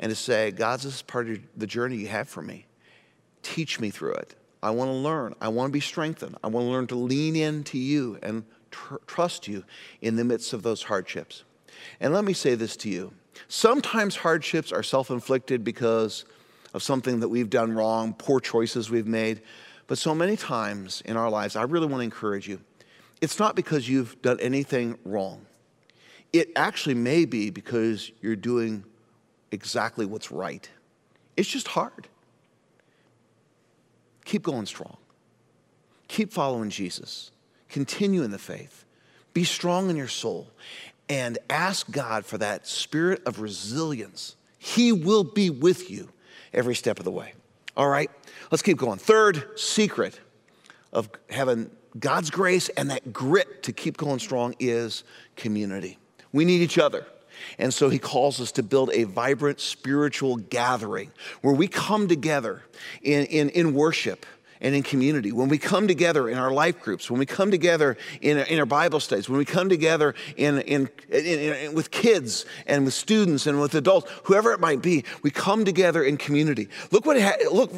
and 0.00 0.10
to 0.10 0.16
say, 0.16 0.50
God, 0.50 0.78
this 0.80 0.96
is 0.96 1.02
part 1.02 1.28
of 1.28 1.38
the 1.56 1.66
journey 1.66 1.96
you 1.96 2.08
have 2.08 2.28
for 2.28 2.42
me. 2.42 2.66
Teach 3.42 3.80
me 3.80 3.90
through 3.90 4.14
it. 4.14 4.34
I 4.62 4.70
want 4.70 4.88
to 4.88 4.94
learn. 4.94 5.34
I 5.40 5.48
want 5.48 5.68
to 5.70 5.72
be 5.72 5.80
strengthened. 5.80 6.36
I 6.42 6.48
want 6.48 6.66
to 6.66 6.70
learn 6.70 6.86
to 6.88 6.96
lean 6.96 7.36
into 7.36 7.78
you 7.78 8.18
and 8.22 8.44
tr- 8.70 8.96
trust 9.06 9.46
you 9.46 9.64
in 10.00 10.16
the 10.16 10.24
midst 10.24 10.52
of 10.52 10.62
those 10.62 10.82
hardships. 10.82 11.44
And 12.00 12.12
let 12.12 12.24
me 12.24 12.32
say 12.32 12.54
this 12.54 12.76
to 12.78 12.88
you 12.88 13.12
sometimes 13.46 14.16
hardships 14.16 14.72
are 14.72 14.82
self 14.82 15.10
inflicted 15.10 15.62
because 15.62 16.24
of 16.74 16.82
something 16.82 17.20
that 17.20 17.28
we've 17.28 17.50
done 17.50 17.72
wrong, 17.72 18.14
poor 18.14 18.40
choices 18.40 18.90
we've 18.90 19.06
made. 19.06 19.40
But 19.88 19.98
so 19.98 20.14
many 20.14 20.36
times 20.36 21.02
in 21.04 21.16
our 21.16 21.28
lives, 21.28 21.56
I 21.56 21.62
really 21.62 21.86
want 21.86 22.00
to 22.00 22.04
encourage 22.04 22.46
you. 22.46 22.60
It's 23.20 23.38
not 23.40 23.56
because 23.56 23.88
you've 23.88 24.20
done 24.22 24.38
anything 24.38 24.96
wrong. 25.04 25.44
It 26.32 26.50
actually 26.54 26.94
may 26.94 27.24
be 27.24 27.50
because 27.50 28.12
you're 28.20 28.36
doing 28.36 28.84
exactly 29.50 30.06
what's 30.06 30.30
right. 30.30 30.68
It's 31.36 31.48
just 31.48 31.68
hard. 31.68 32.06
Keep 34.24 34.42
going 34.42 34.66
strong. 34.66 34.98
Keep 36.06 36.32
following 36.32 36.68
Jesus. 36.68 37.30
Continue 37.70 38.22
in 38.22 38.30
the 38.30 38.38
faith. 38.38 38.84
Be 39.32 39.44
strong 39.44 39.88
in 39.88 39.96
your 39.96 40.08
soul 40.08 40.50
and 41.08 41.38
ask 41.48 41.90
God 41.90 42.26
for 42.26 42.36
that 42.38 42.66
spirit 42.66 43.22
of 43.24 43.40
resilience. 43.40 44.36
He 44.58 44.92
will 44.92 45.24
be 45.24 45.48
with 45.48 45.90
you 45.90 46.10
every 46.52 46.74
step 46.74 46.98
of 46.98 47.04
the 47.04 47.10
way. 47.10 47.32
All 47.78 47.88
right? 47.88 48.10
Let's 48.50 48.62
keep 48.62 48.76
going. 48.76 48.98
Third 48.98 49.58
secret 49.58 50.20
of 50.92 51.08
having 51.30 51.70
God's 51.98 52.28
grace 52.28 52.68
and 52.70 52.90
that 52.90 53.12
grit 53.12 53.62
to 53.62 53.72
keep 53.72 53.96
going 53.96 54.18
strong 54.18 54.54
is 54.58 55.04
community. 55.36 55.96
We 56.32 56.44
need 56.44 56.60
each 56.60 56.76
other. 56.76 57.06
And 57.56 57.72
so 57.72 57.88
he 57.88 58.00
calls 58.00 58.40
us 58.40 58.50
to 58.52 58.64
build 58.64 58.90
a 58.92 59.04
vibrant 59.04 59.60
spiritual 59.60 60.36
gathering 60.36 61.12
where 61.40 61.54
we 61.54 61.68
come 61.68 62.08
together 62.08 62.62
in, 63.00 63.26
in, 63.26 63.48
in 63.50 63.74
worship 63.74 64.26
and 64.60 64.74
in 64.74 64.82
community, 64.82 65.32
when 65.32 65.48
we 65.48 65.58
come 65.58 65.86
together 65.86 66.28
in 66.28 66.38
our 66.38 66.50
life 66.50 66.80
groups, 66.80 67.10
when 67.10 67.18
we 67.18 67.26
come 67.26 67.50
together 67.50 67.96
in, 68.20 68.38
in 68.38 68.58
our 68.58 68.66
Bible 68.66 69.00
studies, 69.00 69.28
when 69.28 69.38
we 69.38 69.44
come 69.44 69.68
together 69.68 70.14
in, 70.36 70.58
in, 70.60 70.88
in, 71.10 71.74
with 71.74 71.90
kids 71.90 72.44
and 72.66 72.84
with 72.84 72.94
students 72.94 73.46
and 73.46 73.60
with 73.60 73.74
adults, 73.74 74.10
whoever 74.24 74.52
it 74.52 74.60
might 74.60 74.82
be, 74.82 75.04
we 75.22 75.30
come 75.30 75.64
together 75.64 76.02
in 76.02 76.16
community. 76.16 76.68
Look 76.90 77.06
what 77.06 77.20
ha- 77.20 77.36
look 77.52 77.72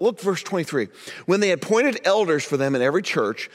look 0.00 0.20
verse 0.20 0.42
23. 0.42 0.88
When 1.26 1.40
they 1.40 1.52
appointed 1.52 2.00
elders 2.04 2.44
for 2.44 2.56
them 2.56 2.74
in 2.74 2.82
every 2.82 3.02
church, 3.02 3.50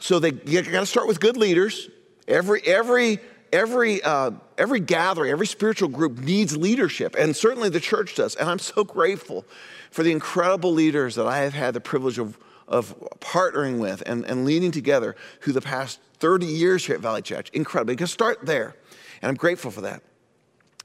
so 0.00 0.18
they 0.18 0.32
got 0.32 0.64
to 0.64 0.86
start 0.86 1.06
with 1.06 1.20
good 1.20 1.36
leaders. 1.36 1.88
Every 2.26 2.62
every 2.62 3.18
every, 3.52 4.02
uh, 4.02 4.32
every 4.58 4.80
gathering, 4.80 5.30
every 5.30 5.46
spiritual 5.46 5.88
group 5.88 6.18
needs 6.18 6.56
leadership, 6.56 7.16
and 7.18 7.34
certainly 7.34 7.68
the 7.68 7.80
church 7.80 8.14
does. 8.14 8.34
And 8.36 8.48
I'm 8.48 8.58
so 8.58 8.84
grateful 8.84 9.44
for 9.90 10.02
the 10.02 10.12
incredible 10.12 10.72
leaders 10.72 11.14
that 11.16 11.26
I 11.26 11.38
have 11.38 11.54
had 11.54 11.74
the 11.74 11.80
privilege 11.80 12.18
of, 12.18 12.38
of 12.68 12.94
partnering 13.20 13.78
with 13.78 14.02
and, 14.06 14.24
and 14.24 14.44
leading 14.44 14.70
together 14.70 15.16
through 15.40 15.54
the 15.54 15.60
past 15.60 16.00
30 16.18 16.46
years 16.46 16.86
here 16.86 16.94
at 16.94 17.00
Valley 17.00 17.22
Church. 17.22 17.50
Incredible. 17.50 17.92
You 17.92 17.98
can 17.98 18.06
start 18.06 18.44
there, 18.44 18.74
and 19.22 19.28
I'm 19.28 19.36
grateful 19.36 19.70
for 19.70 19.80
that. 19.82 20.02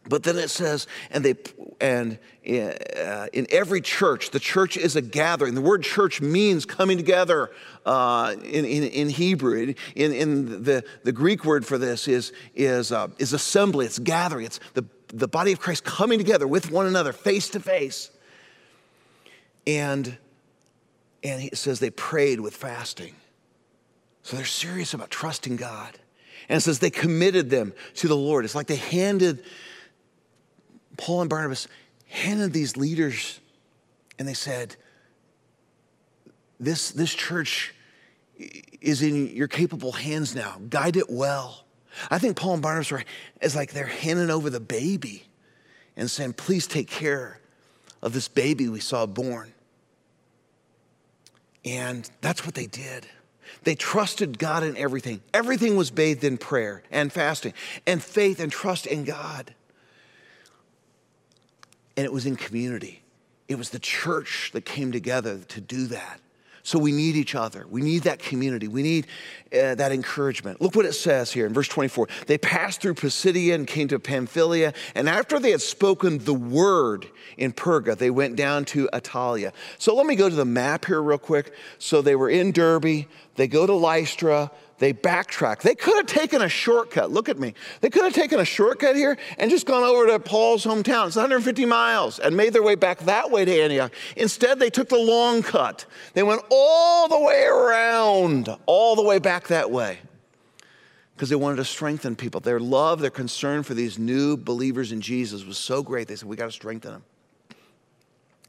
But 0.08 0.24
then 0.24 0.38
it 0.38 0.50
says, 0.50 0.88
and 1.10 1.26
they, 1.26 1.36
and 1.82 2.20
uh, 2.46 3.28
in 3.34 3.48
every 3.50 3.82
church, 3.82 4.30
the 4.30 4.40
church 4.40 4.78
is 4.78 4.96
a 4.96 5.02
gathering. 5.02 5.56
The 5.56 5.62
word 5.62 5.84
church 5.84 6.22
means 6.22 6.66
coming 6.66 6.98
together 6.98 7.52
uh, 7.86 8.36
in, 8.44 8.66
in, 8.66 8.84
in, 8.84 9.10
Hebrew. 9.10 9.74
In, 9.96 10.14
in 10.14 10.64
the, 10.64 10.84
the 11.04 11.12
Greek 11.12 11.44
word 11.44 11.66
for 11.66 11.78
this 11.78 12.08
is, 12.08 12.34
is, 12.54 12.92
uh, 12.92 13.08
is 13.18 13.34
assembly, 13.34 13.88
it's 13.88 13.98
gathering, 13.98 14.46
it's 14.46 14.60
the, 14.76 14.86
the 15.08 15.28
body 15.28 15.52
of 15.52 15.60
Christ 15.60 15.84
coming 15.84 16.20
together 16.20 16.48
with 16.48 16.72
one 16.72 16.86
another, 16.86 17.12
face 17.12 17.50
to 17.50 17.60
face. 17.60 18.12
And, 19.66 20.18
and 21.24 21.42
he 21.42 21.50
says 21.54 21.80
they 21.80 21.90
prayed 21.90 22.40
with 22.40 22.56
fasting. 22.56 23.16
So 24.22 24.36
they're 24.38 24.46
serious 24.46 24.94
about 24.94 25.10
trusting 25.10 25.56
God. 25.56 25.98
And 26.48 26.58
it 26.58 26.62
says 26.62 26.80
they 26.80 26.92
committed 26.92 27.50
them 27.50 27.74
to 27.96 28.08
the 28.08 28.16
Lord. 28.16 28.46
It's 28.46 28.56
like 28.56 28.68
they 28.68 28.76
handed, 28.76 29.44
Paul 30.98 31.22
and 31.22 31.30
Barnabas 31.30 31.68
handed 32.08 32.54
these 32.54 32.78
leaders 32.78 33.40
and 34.18 34.28
they 34.28 34.34
said, 34.34 34.76
this, 36.60 36.92
this 36.92 37.14
church 37.14 37.74
is 38.82 39.02
in 39.02 39.28
your 39.36 39.48
capable 39.48 39.92
hands 39.92 40.36
now. 40.36 40.58
Guide 40.70 40.98
it 40.98 41.10
well. 41.10 41.66
I 42.10 42.20
think 42.20 42.38
Paul 42.38 42.54
and 42.54 42.62
Barnabas 42.62 42.92
are 42.92 43.04
is 43.42 43.56
like 43.56 43.72
they're 43.72 43.86
handing 43.86 44.30
over 44.30 44.50
the 44.50 44.60
baby 44.60 45.24
and 45.96 46.10
saying, 46.10 46.34
please 46.34 46.68
take 46.68 46.88
care 46.88 47.40
of 48.02 48.14
this 48.14 48.28
baby 48.28 48.68
we 48.68 48.80
saw 48.80 49.06
born. 49.06 49.54
And 51.64 52.10
that's 52.22 52.46
what 52.46 52.56
they 52.56 52.68
did. 52.68 53.08
They 53.64 53.76
trusted 53.76 54.38
God 54.38 54.64
in 54.64 54.78
everything. 54.78 55.22
Everything 55.34 55.76
was 55.76 55.90
bathed 55.90 56.24
in 56.24 56.38
prayer 56.38 56.84
and 56.92 57.12
fasting 57.12 57.54
and 57.88 58.04
faith 58.04 58.40
and 58.40 58.52
trust 58.52 58.86
in 58.86 59.04
God. 59.04 59.54
And 61.98 62.06
it 62.06 62.12
was 62.12 62.26
in 62.26 62.36
community. 62.36 63.02
It 63.48 63.58
was 63.58 63.70
the 63.70 63.80
church 63.80 64.52
that 64.54 64.66
came 64.66 64.92
together 64.92 65.40
to 65.40 65.62
do 65.62 65.88
that. 65.88 66.20
So 66.66 66.80
we 66.80 66.92
need 66.92 67.16
each 67.16 67.36
other. 67.36 67.68
We 67.70 67.82
need 67.82 68.04
that 68.04 68.18
community. 68.18 68.68
We 68.68 68.82
need 68.82 69.06
uh, 69.54 69.76
that 69.76 69.92
encouragement. 69.92 70.62
Look 70.62 70.76
what 70.76 70.88
it 70.88 70.94
says 70.94 71.32
here 71.32 71.46
in 71.46 71.54
verse 71.54 71.68
24. 71.68 72.08
They 72.26 72.40
passed 72.40 72.82
through 72.82 72.96
Pisidia 72.96 73.54
and 73.54 73.68
came 73.68 73.88
to 73.90 74.00
Pamphylia. 74.00 74.74
And 74.96 75.08
after 75.08 75.40
they 75.40 75.52
had 75.52 75.62
spoken 75.62 76.18
the 76.18 76.34
word 76.34 77.08
in 77.38 77.54
Perga, 77.54 77.96
they 77.96 78.10
went 78.10 78.36
down 78.36 78.66
to 78.66 78.90
Attalia. 78.92 79.54
So 79.78 79.94
let 79.94 80.08
me 80.08 80.16
go 80.16 80.28
to 80.28 80.36
the 80.36 80.44
map 80.44 80.86
here 80.86 81.04
real 81.04 81.20
quick. 81.20 81.54
So 81.78 82.02
they 82.02 82.16
were 82.16 82.32
in 82.32 82.52
Derbe. 82.52 83.06
They 83.36 83.48
go 83.48 83.68
to 83.68 83.74
Lystra 83.74 84.50
they 84.78 84.94
backtrack. 84.94 85.62
They 85.62 85.76
could 85.76 85.96
have 85.96 86.06
taken 86.06 86.42
a 86.42 86.50
shortcut. 86.50 87.10
Look 87.10 87.30
at 87.30 87.40
me. 87.40 87.54
They 87.82 87.90
could 87.90 88.04
have 88.04 88.14
taken 88.14 88.40
a 88.40 88.46
shortcut 88.46 88.96
here 88.96 89.18
and 89.38 89.50
just 89.50 89.66
gone 89.66 89.84
over 89.84 90.08
to 90.08 90.20
Paul's 90.20 90.66
hometown. 90.66 91.08
It's 91.08 91.16
150 91.16 91.66
miles 91.66 92.20
and 92.20 92.36
made 92.36 92.52
their 92.52 92.64
way 92.64 92.76
back 92.76 93.00
that 93.02 93.32
way 93.32 93.46
to 93.46 93.62
Antioch. 93.62 93.94
Instead, 94.18 94.60
they 94.60 94.70
took 94.70 94.90
the 94.90 94.98
long 94.98 95.44
cut. 95.44 95.86
They 96.14 96.24
went 96.24 96.42
all 96.52 97.08
the 97.08 97.20
way 97.20 97.46
around, 97.46 98.50
all 98.66 98.96
the 98.96 99.04
way 99.04 99.20
back 99.20 99.48
that 99.48 99.72
way 99.72 100.00
because 101.16 101.30
they 101.30 101.36
wanted 101.36 101.56
to 101.56 101.66
strengthen 101.66 102.16
people. 102.16 102.42
Their 102.42 102.60
love, 102.60 103.00
their 103.00 103.10
concern 103.10 103.64
for 103.64 103.74
these 103.74 103.98
new 103.98 104.36
believers 104.36 104.92
in 104.92 105.00
Jesus 105.00 105.46
was 105.46 105.58
so 105.58 105.82
great. 105.82 106.08
They 106.08 106.16
said, 106.16 106.28
We 106.28 106.36
got 106.36 106.48
to 106.48 106.52
strengthen 106.52 106.92
them. 106.92 107.04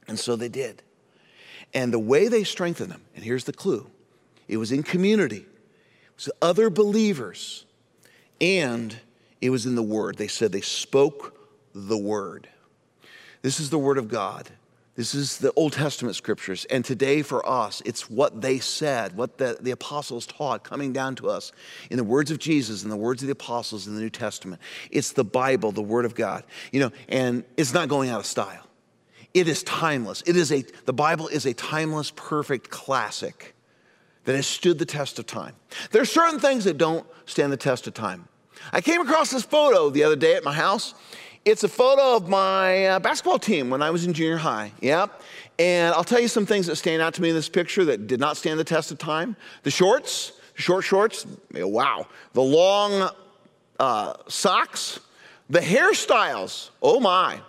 And 0.08 0.18
so 0.18 0.36
they 0.36 0.48
did. 0.48 0.82
And 1.72 1.92
the 1.92 1.98
way 1.98 2.28
they 2.28 2.44
strengthened 2.44 2.90
them, 2.90 3.02
and 3.14 3.24
here's 3.24 3.44
the 3.44 3.52
clue 3.52 3.88
it 4.48 4.56
was 4.56 4.72
in 4.72 4.82
community 4.82 5.46
was 6.16 6.30
other 6.40 6.70
believers, 6.70 7.64
and 8.40 8.96
it 9.40 9.50
was 9.50 9.66
in 9.66 9.74
the 9.74 9.82
Word. 9.82 10.16
They 10.16 10.28
said 10.28 10.52
they 10.52 10.60
spoke 10.60 11.38
the 11.74 11.96
Word. 11.96 12.48
This 13.42 13.60
is 13.60 13.70
the 13.70 13.78
Word 13.78 13.98
of 13.98 14.08
God. 14.08 14.48
This 14.96 15.14
is 15.14 15.36
the 15.36 15.52
Old 15.56 15.74
Testament 15.74 16.16
scriptures. 16.16 16.64
And 16.70 16.82
today 16.82 17.20
for 17.20 17.46
us, 17.46 17.82
it's 17.84 18.08
what 18.08 18.40
they 18.40 18.58
said, 18.58 19.14
what 19.14 19.36
the, 19.36 19.58
the 19.60 19.72
apostles 19.72 20.26
taught 20.26 20.64
coming 20.64 20.94
down 20.94 21.14
to 21.16 21.28
us 21.28 21.52
in 21.90 21.98
the 21.98 22.04
words 22.04 22.30
of 22.30 22.38
Jesus 22.38 22.82
and 22.82 22.90
the 22.90 22.96
words 22.96 23.22
of 23.22 23.26
the 23.26 23.32
apostles 23.32 23.86
in 23.86 23.94
the 23.94 24.00
New 24.00 24.08
Testament. 24.08 24.60
It's 24.90 25.12
the 25.12 25.22
Bible, 25.22 25.70
the 25.70 25.82
Word 25.82 26.06
of 26.06 26.14
God. 26.14 26.44
You 26.72 26.80
know, 26.80 26.92
and 27.10 27.44
it's 27.58 27.74
not 27.74 27.90
going 27.90 28.08
out 28.08 28.20
of 28.20 28.26
style. 28.26 28.66
It 29.34 29.48
is 29.48 29.62
timeless. 29.64 30.22
It 30.24 30.34
is 30.34 30.50
a, 30.50 30.64
the 30.86 30.94
Bible 30.94 31.28
is 31.28 31.44
a 31.44 31.52
timeless, 31.52 32.10
perfect 32.16 32.70
classic 32.70 33.54
that 34.26 34.36
has 34.36 34.46
stood 34.46 34.78
the 34.78 34.84
test 34.84 35.18
of 35.18 35.26
time. 35.26 35.54
There 35.90 36.02
are 36.02 36.06
certain 36.06 36.38
things 36.38 36.64
that 36.64 36.76
don't 36.76 37.06
stand 37.24 37.52
the 37.52 37.56
test 37.56 37.86
of 37.86 37.94
time. 37.94 38.28
I 38.72 38.80
came 38.80 39.00
across 39.00 39.30
this 39.30 39.44
photo 39.44 39.90
the 39.90 40.04
other 40.04 40.16
day 40.16 40.34
at 40.34 40.44
my 40.44 40.52
house, 40.52 40.94
it's 41.46 41.62
a 41.62 41.68
photo 41.68 42.16
of 42.16 42.28
my 42.28 42.86
uh, 42.86 42.98
basketball 42.98 43.38
team 43.38 43.70
when 43.70 43.80
I 43.80 43.90
was 43.90 44.04
in 44.04 44.12
junior 44.12 44.36
high. 44.36 44.72
Yep. 44.80 45.22
And 45.60 45.94
I'll 45.94 46.02
tell 46.02 46.18
you 46.18 46.26
some 46.26 46.44
things 46.44 46.66
that 46.66 46.74
stand 46.74 47.00
out 47.00 47.14
to 47.14 47.22
me 47.22 47.28
in 47.28 47.36
this 47.36 47.48
picture 47.48 47.84
that 47.84 48.08
did 48.08 48.18
not 48.18 48.36
stand 48.36 48.58
the 48.58 48.64
test 48.64 48.90
of 48.90 48.98
time. 48.98 49.36
The 49.62 49.70
shorts, 49.70 50.32
short 50.54 50.82
shorts, 50.82 51.24
wow. 51.54 52.08
The 52.32 52.42
long 52.42 53.10
uh, 53.78 54.14
socks, 54.26 54.98
the 55.48 55.60
hairstyles, 55.60 56.70
oh 56.82 56.98
my. 56.98 57.40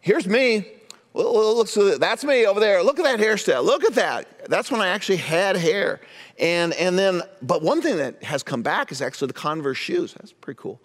Here's 0.00 0.28
me. 0.28 0.75
Look, 1.16 1.68
so 1.68 1.96
that's 1.96 2.24
me 2.24 2.44
over 2.44 2.60
there. 2.60 2.82
Look 2.82 2.98
at 2.98 3.04
that 3.04 3.18
hairstyle. 3.18 3.64
Look 3.64 3.84
at 3.84 3.94
that. 3.94 4.48
That's 4.50 4.70
when 4.70 4.82
I 4.82 4.88
actually 4.88 5.16
had 5.16 5.56
hair. 5.56 6.00
And, 6.38 6.74
and 6.74 6.98
then, 6.98 7.22
but 7.40 7.62
one 7.62 7.80
thing 7.80 7.96
that 7.96 8.22
has 8.22 8.42
come 8.42 8.62
back 8.62 8.92
is 8.92 9.00
actually 9.00 9.28
the 9.28 9.32
Converse 9.32 9.78
shoes. 9.78 10.12
That's 10.12 10.32
pretty 10.32 10.58
cool. 10.60 10.78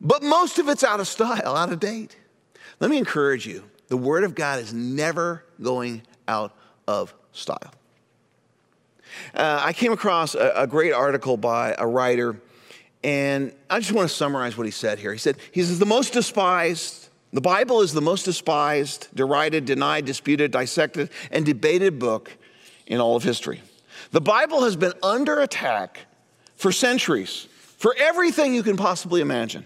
But 0.00 0.22
most 0.22 0.60
of 0.60 0.68
it's 0.68 0.84
out 0.84 1.00
of 1.00 1.08
style, 1.08 1.56
out 1.56 1.72
of 1.72 1.80
date. 1.80 2.16
Let 2.78 2.90
me 2.90 2.96
encourage 2.96 3.44
you 3.46 3.64
the 3.88 3.96
Word 3.96 4.22
of 4.22 4.36
God 4.36 4.60
is 4.60 4.72
never 4.72 5.44
going 5.60 6.02
out 6.28 6.54
of 6.86 7.12
style. 7.32 7.74
Uh, 9.34 9.60
I 9.64 9.72
came 9.72 9.92
across 9.92 10.36
a, 10.36 10.52
a 10.54 10.66
great 10.68 10.92
article 10.92 11.36
by 11.36 11.74
a 11.76 11.86
writer, 11.86 12.40
and 13.02 13.52
I 13.68 13.80
just 13.80 13.90
want 13.90 14.08
to 14.08 14.14
summarize 14.14 14.56
what 14.56 14.66
he 14.66 14.70
said 14.70 15.00
here. 15.00 15.12
He 15.12 15.18
said, 15.18 15.38
He 15.50 15.60
says, 15.62 15.80
the 15.80 15.86
most 15.86 16.12
despised, 16.12 16.99
the 17.32 17.40
Bible 17.40 17.80
is 17.80 17.92
the 17.92 18.00
most 18.00 18.24
despised, 18.24 19.08
derided, 19.14 19.64
denied, 19.64 20.04
disputed, 20.04 20.50
dissected, 20.50 21.10
and 21.30 21.46
debated 21.46 21.98
book 21.98 22.36
in 22.86 23.00
all 23.00 23.14
of 23.14 23.22
history. 23.22 23.62
The 24.10 24.20
Bible 24.20 24.64
has 24.64 24.74
been 24.74 24.92
under 25.02 25.40
attack 25.40 26.00
for 26.56 26.72
centuries, 26.72 27.46
for 27.78 27.94
everything 27.96 28.52
you 28.52 28.62
can 28.62 28.76
possibly 28.76 29.20
imagine. 29.20 29.64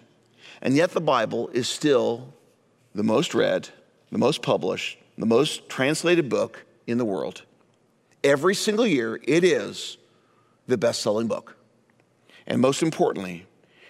And 0.60 0.76
yet 0.76 0.90
the 0.90 1.00
Bible 1.00 1.48
is 1.48 1.68
still 1.68 2.34
the 2.94 3.02
most 3.02 3.34
read, 3.34 3.68
the 4.10 4.18
most 4.18 4.42
published, 4.42 4.98
the 5.16 5.26
most 5.26 5.68
translated 5.68 6.28
book 6.28 6.64
in 6.86 6.98
the 6.98 7.04
world. 7.04 7.42
Every 8.22 8.54
single 8.54 8.86
year, 8.86 9.20
it 9.24 9.42
is 9.42 9.96
the 10.66 10.78
best 10.78 11.00
selling 11.00 11.28
book. 11.28 11.56
And 12.46 12.60
most 12.60 12.82
importantly, 12.82 13.46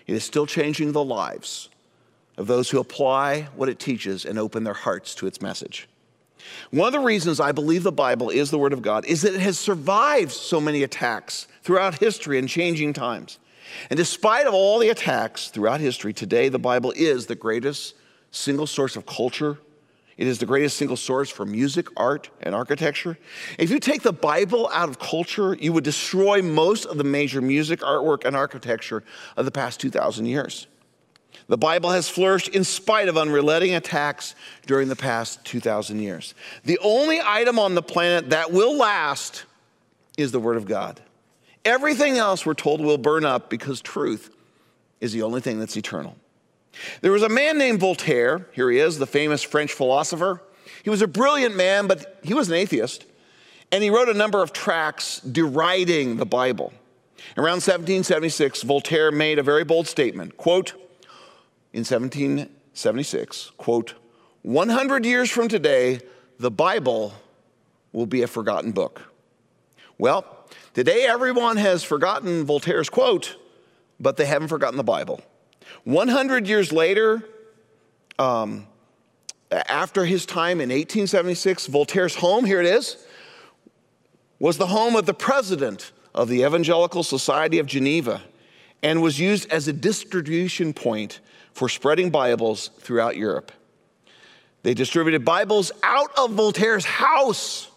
it 0.06 0.14
is 0.14 0.22
still 0.22 0.46
changing 0.46 0.92
the 0.92 1.04
lives 1.04 1.70
of 2.36 2.46
those 2.46 2.70
who 2.70 2.80
apply 2.80 3.42
what 3.54 3.68
it 3.68 3.78
teaches 3.78 4.24
and 4.24 4.38
open 4.38 4.64
their 4.64 4.74
hearts 4.74 5.14
to 5.16 5.26
its 5.26 5.40
message. 5.40 5.88
One 6.70 6.88
of 6.88 6.92
the 6.92 7.06
reasons 7.06 7.40
I 7.40 7.52
believe 7.52 7.82
the 7.82 7.92
Bible 7.92 8.30
is 8.30 8.50
the 8.50 8.58
Word 8.58 8.72
of 8.72 8.82
God 8.82 9.04
is 9.06 9.22
that 9.22 9.34
it 9.34 9.40
has 9.40 9.58
survived 9.58 10.32
so 10.32 10.60
many 10.60 10.82
attacks 10.82 11.46
throughout 11.62 11.98
history 11.98 12.38
and 12.38 12.48
changing 12.48 12.92
times. 12.92 13.38
And 13.90 13.96
despite 13.96 14.46
of 14.46 14.54
all 14.54 14.78
the 14.78 14.90
attacks 14.90 15.48
throughout 15.48 15.80
history, 15.80 16.12
today 16.12 16.48
the 16.48 16.58
Bible 16.58 16.92
is 16.96 17.26
the 17.26 17.34
greatest 17.34 17.94
single 18.30 18.66
source 18.66 18.96
of 18.96 19.06
culture. 19.06 19.58
It 20.16 20.26
is 20.26 20.38
the 20.38 20.46
greatest 20.46 20.76
single 20.76 20.96
source 20.96 21.30
for 21.30 21.44
music, 21.44 21.88
art, 21.96 22.30
and 22.40 22.54
architecture. 22.54 23.18
If 23.58 23.70
you 23.70 23.80
take 23.80 24.02
the 24.02 24.12
Bible 24.12 24.68
out 24.72 24.88
of 24.88 24.98
culture, 24.98 25.54
you 25.54 25.72
would 25.72 25.82
destroy 25.82 26.40
most 26.40 26.84
of 26.84 26.98
the 26.98 27.04
major 27.04 27.40
music, 27.40 27.80
artwork, 27.80 28.24
and 28.24 28.36
architecture 28.36 29.02
of 29.36 29.44
the 29.44 29.50
past 29.50 29.80
2,000 29.80 30.26
years. 30.26 30.66
The 31.46 31.58
Bible 31.58 31.90
has 31.90 32.08
flourished 32.08 32.48
in 32.48 32.64
spite 32.64 33.08
of 33.08 33.16
unrelenting 33.16 33.74
attacks 33.74 34.34
during 34.66 34.88
the 34.88 34.96
past 34.96 35.44
2,000 35.44 36.00
years. 36.00 36.34
The 36.64 36.78
only 36.82 37.20
item 37.22 37.58
on 37.58 37.74
the 37.74 37.82
planet 37.82 38.30
that 38.30 38.52
will 38.52 38.76
last 38.76 39.44
is 40.16 40.32
the 40.32 40.40
Word 40.40 40.56
of 40.56 40.66
God. 40.66 41.00
Everything 41.64 42.18
else, 42.18 42.44
we're 42.44 42.54
told, 42.54 42.80
will 42.80 42.98
burn 42.98 43.24
up 43.24 43.50
because 43.50 43.80
truth 43.80 44.34
is 45.00 45.12
the 45.12 45.22
only 45.22 45.40
thing 45.40 45.58
that's 45.58 45.76
eternal. 45.76 46.16
There 47.00 47.12
was 47.12 47.22
a 47.22 47.28
man 47.28 47.58
named 47.58 47.80
Voltaire. 47.80 48.46
Here 48.52 48.70
he 48.70 48.78
is, 48.78 48.98
the 48.98 49.06
famous 49.06 49.42
French 49.42 49.72
philosopher. 49.72 50.42
He 50.82 50.90
was 50.90 51.02
a 51.02 51.06
brilliant 51.06 51.56
man, 51.56 51.86
but 51.86 52.18
he 52.22 52.34
was 52.34 52.48
an 52.48 52.54
atheist. 52.54 53.04
And 53.70 53.82
he 53.82 53.90
wrote 53.90 54.08
a 54.08 54.14
number 54.14 54.42
of 54.42 54.52
tracts 54.52 55.20
deriding 55.20 56.16
the 56.16 56.26
Bible. 56.26 56.72
Around 57.36 57.62
1776, 57.62 58.62
Voltaire 58.62 59.10
made 59.10 59.38
a 59.38 59.42
very 59.42 59.64
bold 59.64 59.88
statement, 59.88 60.36
quote, 60.36 60.74
in 61.74 61.80
1776, 61.80 63.50
quote, 63.58 63.94
100 64.40 65.04
years 65.04 65.30
from 65.30 65.48
today, 65.48 66.00
the 66.38 66.50
Bible 66.50 67.12
will 67.92 68.06
be 68.06 68.22
a 68.22 68.26
forgotten 68.26 68.72
book. 68.72 69.02
Well, 69.98 70.34
Today, 70.74 71.06
everyone 71.06 71.56
has 71.56 71.84
forgotten 71.84 72.44
Voltaire's 72.44 72.90
quote, 72.90 73.36
but 74.00 74.16
they 74.16 74.24
haven't 74.24 74.48
forgotten 74.48 74.76
the 74.76 74.82
Bible. 74.82 75.20
100 75.84 76.48
years 76.48 76.72
later, 76.72 77.22
um, 78.18 78.66
after 79.52 80.04
his 80.04 80.26
time 80.26 80.60
in 80.60 80.70
1876, 80.70 81.68
Voltaire's 81.68 82.16
home, 82.16 82.44
here 82.44 82.60
it 82.60 82.66
is, 82.66 83.06
was 84.40 84.58
the 84.58 84.66
home 84.66 84.96
of 84.96 85.06
the 85.06 85.14
president 85.14 85.92
of 86.12 86.28
the 86.28 86.42
Evangelical 86.42 87.04
Society 87.04 87.60
of 87.60 87.66
Geneva 87.66 88.20
and 88.82 89.00
was 89.00 89.20
used 89.20 89.48
as 89.52 89.68
a 89.68 89.72
distribution 89.72 90.72
point 90.72 91.20
for 91.54 91.68
spreading 91.68 92.10
Bibles 92.10 92.68
throughout 92.80 93.16
Europe. 93.16 93.52
They 94.64 94.74
distributed 94.74 95.24
Bibles 95.24 95.72
out 95.82 96.10
of 96.18 96.32
Voltaire's 96.32 96.84
house. 96.84 97.70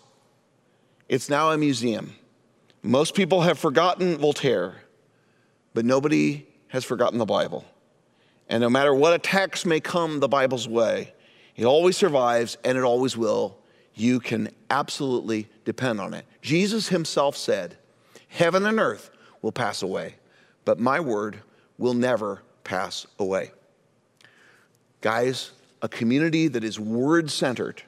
It's 1.08 1.30
now 1.30 1.52
a 1.52 1.58
museum. 1.58 2.16
Most 2.82 3.14
people 3.14 3.42
have 3.42 3.60
forgotten 3.60 4.18
Voltaire, 4.18 4.76
but 5.74 5.86
nobody 5.86 6.48
has 6.70 6.84
forgotten 6.84 7.20
the 7.20 7.26
Bible. 7.26 7.66
And 8.50 8.62
no 8.62 8.70
matter 8.70 8.94
what 8.94 9.14
attacks 9.14 9.66
may 9.66 9.80
come 9.80 10.20
the 10.20 10.28
Bible's 10.28 10.68
way, 10.68 11.14
it 11.56 11.66
always 11.66 11.98
survives 11.98 12.58
and 12.64 12.78
it 12.78 12.84
always 12.84 13.16
will. 13.16 13.58
You 13.94 14.20
can 14.20 14.50
absolutely 14.70 15.50
depend 15.66 16.00
on 16.00 16.14
it. 16.14 16.26
Jesus 16.42 16.88
himself 16.88 17.36
said, 17.36 17.78
Heaven 18.30 18.66
and 18.66 18.80
earth 18.80 19.10
will 19.42 19.52
pass 19.52 19.82
away, 19.82 20.16
but 20.66 20.80
my 20.80 21.00
word 21.00 21.40
will 21.78 21.94
never 21.94 22.42
pass 22.64 23.06
away. 23.20 23.52
Guys, 25.08 25.52
a 25.82 25.88
community 25.88 26.50
that 26.50 26.66
is 26.66 26.78
word 26.78 27.32
centered 27.32 27.82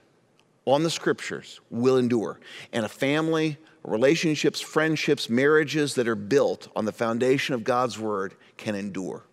on 0.63 0.83
the 0.83 0.89
scriptures 0.89 1.59
will 1.69 1.97
endure, 1.97 2.39
and 2.71 2.85
a 2.85 2.87
family 2.87 3.57
relationships, 3.83 4.61
friendships, 4.61 5.29
marriages 5.29 5.95
that 5.95 6.07
are 6.07 6.15
built 6.15 6.69
on 6.77 6.85
the 6.85 6.93
foundation 6.93 7.53
of 7.53 7.65
God's 7.65 7.99
word 7.99 8.35
can 8.55 8.73
endure, 8.73 9.25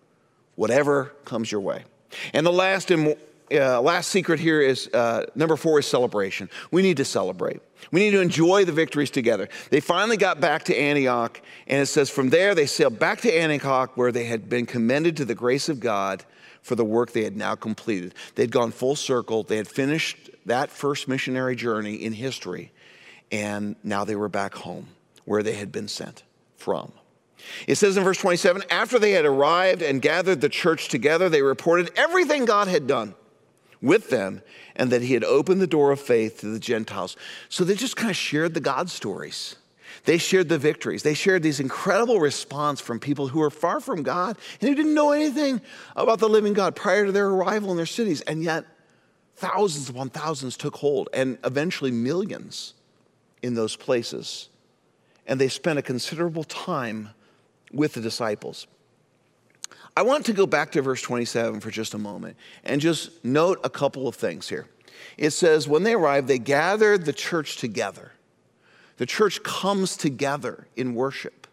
whatever 0.55 1.13
comes 1.23 1.49
your 1.49 1.61
way. 1.61 1.85
And 2.33 2.45
the 2.45 2.51
last 2.51 2.91
and 2.91 3.15
uh, 3.53 3.79
last 3.79 4.09
secret 4.09 4.41
here 4.41 4.59
is 4.59 4.89
uh, 4.93 5.27
number 5.33 5.55
four 5.55 5.79
is 5.79 5.85
celebration. 5.85 6.49
We 6.71 6.81
need 6.81 6.97
to 6.97 7.05
celebrate. 7.05 7.61
We 7.93 8.01
need 8.01 8.11
to 8.11 8.19
enjoy 8.19 8.65
the 8.65 8.73
victories 8.73 9.11
together. 9.11 9.47
They 9.69 9.79
finally 9.79 10.17
got 10.17 10.41
back 10.41 10.63
to 10.65 10.75
Antioch, 10.75 11.39
and 11.67 11.81
it 11.81 11.85
says 11.85 12.09
from 12.09 12.31
there 12.31 12.53
they 12.53 12.65
sailed 12.65 12.99
back 12.99 13.21
to 13.21 13.33
Antioch 13.33 13.95
where 13.95 14.11
they 14.11 14.25
had 14.25 14.49
been 14.49 14.65
commended 14.65 15.15
to 15.15 15.23
the 15.23 15.35
grace 15.35 15.69
of 15.69 15.79
God 15.79 16.25
for 16.67 16.75
the 16.75 16.83
work 16.83 17.13
they 17.13 17.23
had 17.23 17.37
now 17.37 17.55
completed. 17.55 18.13
They'd 18.35 18.51
gone 18.51 18.71
full 18.71 18.97
circle, 18.97 19.43
they 19.43 19.55
had 19.55 19.69
finished 19.69 20.29
that 20.45 20.69
first 20.69 21.07
missionary 21.07 21.55
journey 21.55 21.95
in 21.95 22.11
history, 22.11 22.71
and 23.31 23.77
now 23.83 24.03
they 24.03 24.17
were 24.17 24.27
back 24.27 24.53
home 24.53 24.87
where 25.23 25.41
they 25.41 25.53
had 25.53 25.71
been 25.71 25.87
sent 25.87 26.23
from. 26.57 26.91
It 27.67 27.75
says 27.75 27.95
in 27.95 28.03
verse 28.03 28.17
27 28.17 28.63
after 28.69 28.99
they 28.99 29.11
had 29.11 29.23
arrived 29.23 29.81
and 29.81 30.01
gathered 30.01 30.41
the 30.41 30.49
church 30.49 30.89
together, 30.89 31.29
they 31.29 31.41
reported 31.41 31.91
everything 31.95 32.43
God 32.43 32.67
had 32.67 32.85
done 32.85 33.15
with 33.81 34.09
them 34.09 34.41
and 34.75 34.91
that 34.91 35.03
he 35.03 35.13
had 35.13 35.23
opened 35.23 35.61
the 35.61 35.67
door 35.67 35.91
of 35.91 36.01
faith 36.01 36.41
to 36.41 36.47
the 36.47 36.59
Gentiles. 36.59 37.15
So 37.47 37.63
they 37.63 37.75
just 37.75 37.95
kind 37.95 38.09
of 38.09 38.17
shared 38.17 38.53
the 38.53 38.59
God 38.59 38.89
stories. 38.89 39.55
They 40.05 40.17
shared 40.17 40.49
the 40.49 40.57
victories. 40.57 41.03
They 41.03 41.13
shared 41.13 41.43
these 41.43 41.59
incredible 41.59 42.19
response 42.19 42.79
from 42.79 42.99
people 42.99 43.27
who 43.27 43.39
were 43.39 43.49
far 43.49 43.79
from 43.79 44.03
God 44.03 44.37
and 44.61 44.69
who 44.69 44.75
didn't 44.75 44.93
know 44.93 45.11
anything 45.11 45.61
about 45.95 46.19
the 46.19 46.29
living 46.29 46.53
God 46.53 46.75
prior 46.75 47.05
to 47.05 47.11
their 47.11 47.27
arrival 47.27 47.71
in 47.71 47.77
their 47.77 47.85
cities. 47.85 48.21
And 48.21 48.43
yet, 48.43 48.65
thousands 49.35 49.89
upon 49.89 50.09
thousands 50.09 50.57
took 50.57 50.75
hold, 50.75 51.09
and 51.13 51.37
eventually 51.43 51.91
millions 51.91 52.73
in 53.41 53.53
those 53.53 53.75
places. 53.75 54.49
And 55.25 55.39
they 55.39 55.47
spent 55.47 55.79
a 55.79 55.81
considerable 55.81 56.43
time 56.43 57.09
with 57.71 57.93
the 57.93 58.01
disciples. 58.01 58.67
I 59.95 60.03
want 60.03 60.25
to 60.27 60.33
go 60.33 60.45
back 60.45 60.71
to 60.73 60.81
verse 60.81 61.01
27 61.01 61.59
for 61.59 61.71
just 61.71 61.93
a 61.93 61.97
moment 61.97 62.37
and 62.63 62.79
just 62.79 63.25
note 63.25 63.59
a 63.63 63.69
couple 63.69 64.07
of 64.07 64.15
things 64.15 64.47
here. 64.47 64.67
it 65.17 65.31
says, 65.31 65.67
when 65.67 65.83
they 65.83 65.93
arrived, 65.93 66.27
they 66.27 66.39
gathered 66.39 67.05
the 67.05 67.13
church 67.13 67.57
together. 67.57 68.11
The 68.97 69.05
church 69.05 69.43
comes 69.43 69.95
together 69.95 70.67
in 70.75 70.95
worship. 70.95 71.47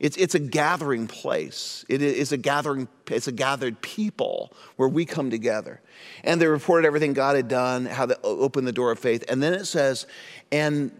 It's, 0.00 0.16
it's 0.16 0.34
a 0.34 0.40
gathering 0.40 1.06
place. 1.06 1.84
It 1.88 2.02
is 2.02 2.32
a 2.32 2.36
gathering, 2.36 2.88
it's 3.08 3.28
a 3.28 3.32
gathered 3.32 3.80
people 3.80 4.52
where 4.76 4.88
we 4.88 5.04
come 5.04 5.30
together. 5.30 5.80
And 6.24 6.40
they 6.40 6.46
reported 6.46 6.86
everything 6.86 7.12
God 7.12 7.36
had 7.36 7.48
done, 7.48 7.86
how 7.86 8.06
they 8.06 8.16
opened 8.22 8.66
the 8.66 8.72
door 8.72 8.90
of 8.90 8.98
faith. 8.98 9.24
And 9.28 9.42
then 9.42 9.54
it 9.54 9.66
says, 9.66 10.06
and 10.50 10.90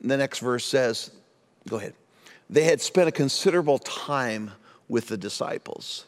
the 0.00 0.16
next 0.16 0.40
verse 0.40 0.64
says, 0.64 1.10
go 1.68 1.76
ahead. 1.76 1.94
They 2.50 2.64
had 2.64 2.80
spent 2.80 3.08
a 3.08 3.12
considerable 3.12 3.78
time 3.78 4.50
with 4.88 5.08
the 5.08 5.16
disciples. 5.16 6.06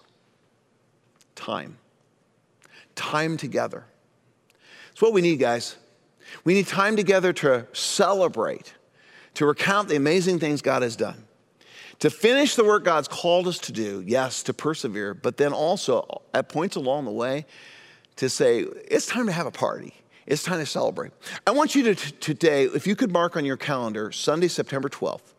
Time. 1.34 1.78
Time 2.94 3.36
together. 3.36 3.84
It's 4.92 5.00
what 5.00 5.12
we 5.12 5.20
need, 5.20 5.38
guys. 5.38 5.76
We 6.44 6.54
need 6.54 6.66
time 6.66 6.96
together 6.96 7.32
to 7.34 7.66
celebrate, 7.72 8.74
to 9.36 9.46
recount 9.46 9.88
the 9.88 9.96
amazing 9.96 10.38
things 10.38 10.62
God 10.62 10.82
has 10.82 10.96
done, 10.96 11.24
to 11.98 12.10
finish 12.10 12.56
the 12.56 12.64
work 12.64 12.84
God's 12.84 13.06
called 13.06 13.46
us 13.46 13.58
to 13.60 13.72
do, 13.72 14.02
yes, 14.06 14.42
to 14.44 14.54
persevere, 14.54 15.14
but 15.14 15.36
then 15.36 15.52
also 15.52 16.22
at 16.34 16.48
points 16.48 16.76
along 16.76 17.04
the 17.04 17.10
way 17.10 17.44
to 18.16 18.30
say, 18.30 18.60
it's 18.60 19.06
time 19.06 19.26
to 19.26 19.32
have 19.32 19.46
a 19.46 19.50
party. 19.50 19.94
It's 20.26 20.42
time 20.42 20.58
to 20.58 20.66
celebrate. 20.66 21.12
I 21.46 21.52
want 21.52 21.74
you 21.74 21.84
to 21.84 21.94
t- 21.94 22.10
today, 22.18 22.64
if 22.64 22.86
you 22.86 22.96
could 22.96 23.12
mark 23.12 23.36
on 23.36 23.44
your 23.44 23.56
calendar, 23.58 24.10
Sunday, 24.10 24.48
September 24.48 24.88
12th. 24.88 25.34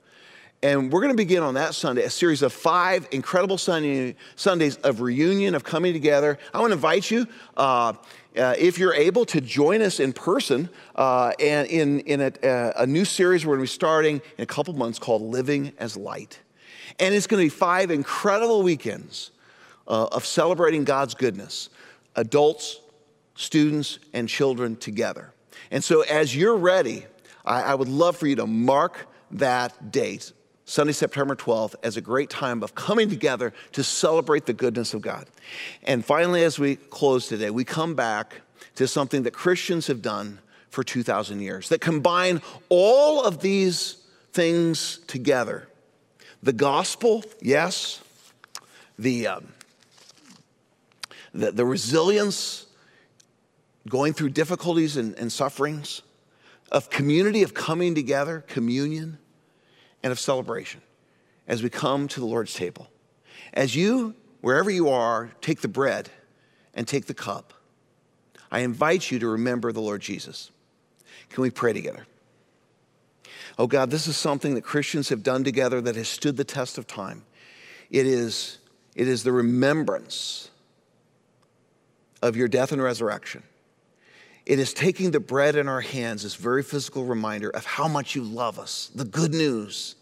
And 0.64 0.92
we're 0.92 1.02
going 1.02 1.14
to 1.14 1.18
begin 1.18 1.44
on 1.44 1.54
that 1.56 1.76
Sunday 1.76 2.04
a 2.04 2.10
series 2.10 2.42
of 2.42 2.54
five 2.54 3.08
incredible 3.12 3.58
Sunday, 3.58 4.16
Sundays 4.36 4.78
of 4.78 5.02
reunion, 5.02 5.54
of 5.54 5.64
coming 5.64 5.94
together. 5.94 6.40
I 6.54 6.60
want 6.60 6.72
to 6.72 6.76
invite 6.76 7.12
you, 7.12 7.28
uh, 7.58 7.94
uh, 8.38 8.56
if 8.58 8.78
you're 8.78 8.94
able, 8.94 9.26
to 9.26 9.42
join 9.42 9.82
us 9.82 10.00
in 10.00 10.14
person 10.14 10.70
uh, 10.96 11.32
and 11.40 11.68
in, 11.68 12.00
in 12.02 12.22
a, 12.22 12.74
a, 12.78 12.86
new 12.86 13.06
series 13.06 13.46
we're 13.46 13.56
going 13.56 13.66
to 13.66 13.72
be 13.72 13.76
starting 13.76 14.22
in 14.38 14.44
a 14.44 14.46
couple 14.46 14.74
months 14.74 15.00
called 15.00 15.22
Living 15.22 15.74
as 15.80 15.98
Light. 15.98 16.40
And 17.00 17.14
it's 17.14 17.28
going 17.28 17.42
to 17.42 17.46
be 17.46 17.58
five 17.58 17.92
incredible 17.92 18.64
weekends 18.64 19.32
uh, 19.88 20.08
of 20.12 20.26
celebrating 20.26 20.84
God's 20.84 21.14
goodness, 21.14 21.70
adults, 22.16 22.80
students, 23.36 24.00
and 24.14 24.28
children 24.28 24.76
together. 24.76 25.34
And 25.72 25.84
so 25.84 26.02
as 26.02 26.36
you're 26.36 26.58
ready, 26.58 27.06
I, 27.46 27.62
I 27.62 27.76
would 27.76 27.90
love 27.90 28.18
for 28.18 28.28
you 28.28 28.36
to 28.38 28.48
mark 28.48 29.08
that 29.32 29.92
date 29.92 30.32
Sunday, 30.70 30.92
September 30.92 31.34
12th, 31.34 31.76
as 31.82 31.96
a 31.96 32.02
great 32.02 32.30
time 32.30 32.62
of 32.62 32.76
coming 32.76 33.10
together 33.10 33.54
to 33.72 33.86
celebrate 33.86 34.46
the 34.46 34.54
goodness 34.54 34.94
of 34.94 35.02
God. 35.02 35.26
And 35.84 36.04
finally, 36.04 36.44
as 36.44 36.60
we 36.60 36.76
close 36.76 37.30
today, 37.30 37.50
we 37.50 37.64
come 37.64 37.96
back 37.96 38.42
to 38.76 38.86
something 38.86 39.24
that 39.24 39.32
Christians 39.32 39.88
have 39.88 40.02
done 40.02 40.40
for 40.70 40.84
2,000 40.84 41.40
years 41.40 41.70
that 41.70 41.80
combine 41.80 42.42
all 42.68 43.24
of 43.24 43.40
these 43.40 44.04
things 44.34 44.98
together. 45.08 45.70
The 46.44 46.52
gospel, 46.52 47.24
yes, 47.42 48.02
the, 49.00 49.26
um, 49.28 49.48
the, 51.34 51.54
the, 51.54 51.66
resilience 51.66 52.66
going 53.88 54.12
through 54.12 54.32
difficulties 54.32 54.98
and, 54.98 55.18
and 55.18 55.32
sufferings, 55.32 56.02
of 56.74 56.90
community, 56.90 57.42
of 57.42 57.54
coming 57.54 57.96
together, 57.96 58.44
communion 58.50 59.18
and 60.08 60.12
of 60.14 60.20
celebration 60.22 60.82
as 61.50 61.62
we 61.62 61.70
come 61.70 62.08
to 62.08 62.22
the 62.22 62.26
Lord's 62.26 62.54
table. 62.54 62.88
As 63.54 63.76
you, 63.76 64.16
wherever 64.40 64.72
you 64.72 64.88
are, 64.88 65.32
take 65.42 65.60
the 65.60 65.68
bread 65.68 66.10
and 66.74 66.88
take 66.88 67.08
the 67.08 67.14
cup, 67.14 67.54
I 68.50 68.60
invite 68.60 69.12
you 69.12 69.20
to 69.20 69.28
remember 69.28 69.74
the 69.74 69.82
Lord 69.82 70.02
Jesus. 70.02 70.50
Can 71.30 71.42
we 71.42 71.50
pray 71.50 71.74
together? 71.74 72.08
Oh 73.60 73.68
God, 73.68 73.92
this 73.92 74.08
is 74.08 74.16
something 74.16 74.56
that 74.56 74.62
Christians 74.62 75.10
have 75.10 75.24
done 75.24 75.44
together 75.44 75.82
that 75.82 75.98
has 75.98 76.08
stood 76.08 76.38
the 76.38 76.46
test 76.46 76.78
of 76.78 76.88
time. 76.88 77.26
It 77.92 78.08
is, 78.08 78.60
it 78.96 79.10
is 79.10 79.24
the 79.24 79.34
remembrance 79.34 80.50
of 82.22 82.38
your 82.38 82.48
death 82.48 82.72
and 82.72 82.82
resurrection. 82.82 83.44
It 84.48 84.60
is 84.60 84.74
taking 84.74 85.12
the 85.12 85.20
bread 85.20 85.58
in 85.58 85.68
our 85.68 85.82
hands, 85.82 86.24
this 86.24 86.36
very 86.36 86.64
physical 86.64 87.04
reminder 87.04 87.50
of 87.50 87.66
how 87.66 87.90
much 87.90 88.16
you 88.16 88.24
love 88.24 88.60
us, 88.60 88.90
the 88.96 89.04
good 89.04 89.34
news. 89.34 89.96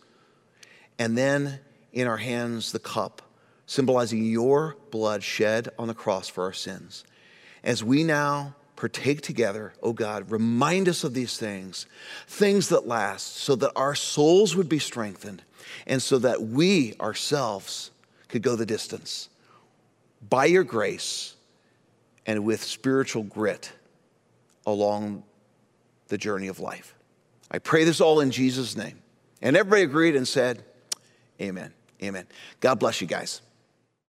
And 0.99 1.17
then 1.17 1.61
in 1.93 2.07
our 2.07 2.17
hands, 2.17 2.71
the 2.71 2.77
cup, 2.77 3.23
symbolizing 3.65 4.23
your 4.23 4.77
blood 4.91 5.23
shed 5.23 5.69
on 5.79 5.87
the 5.87 5.95
cross 5.95 6.27
for 6.27 6.43
our 6.43 6.53
sins. 6.53 7.05
As 7.63 7.83
we 7.83 8.03
now 8.03 8.53
partake 8.75 9.21
together, 9.21 9.73
oh 9.81 9.93
God, 9.93 10.29
remind 10.29 10.87
us 10.87 11.03
of 11.03 11.15
these 11.15 11.39
things, 11.39 11.87
things 12.27 12.69
that 12.69 12.85
last, 12.85 13.37
so 13.37 13.55
that 13.55 13.71
our 13.75 13.95
souls 13.95 14.55
would 14.55 14.69
be 14.69 14.77
strengthened 14.77 15.41
and 15.87 16.03
so 16.03 16.19
that 16.19 16.43
we 16.43 16.93
ourselves 17.01 17.89
could 18.27 18.43
go 18.43 18.55
the 18.55 18.67
distance 18.67 19.27
by 20.29 20.45
your 20.45 20.63
grace 20.63 21.33
and 22.27 22.45
with 22.45 22.63
spiritual 22.63 23.23
grit 23.23 23.71
along 24.65 25.23
the 26.07 26.17
journey 26.17 26.47
of 26.47 26.59
life. 26.59 26.95
I 27.51 27.59
pray 27.59 27.83
this 27.83 28.01
all 28.01 28.19
in 28.19 28.31
Jesus' 28.31 28.75
name. 28.75 29.01
And 29.41 29.55
everybody 29.55 29.83
agreed 29.83 30.15
and 30.15 30.27
said, 30.27 30.63
Amen. 31.41 31.73
Amen. 32.01 32.25
God 32.59 32.79
bless 32.79 33.01
you 33.01 33.07
guys. 33.07 33.41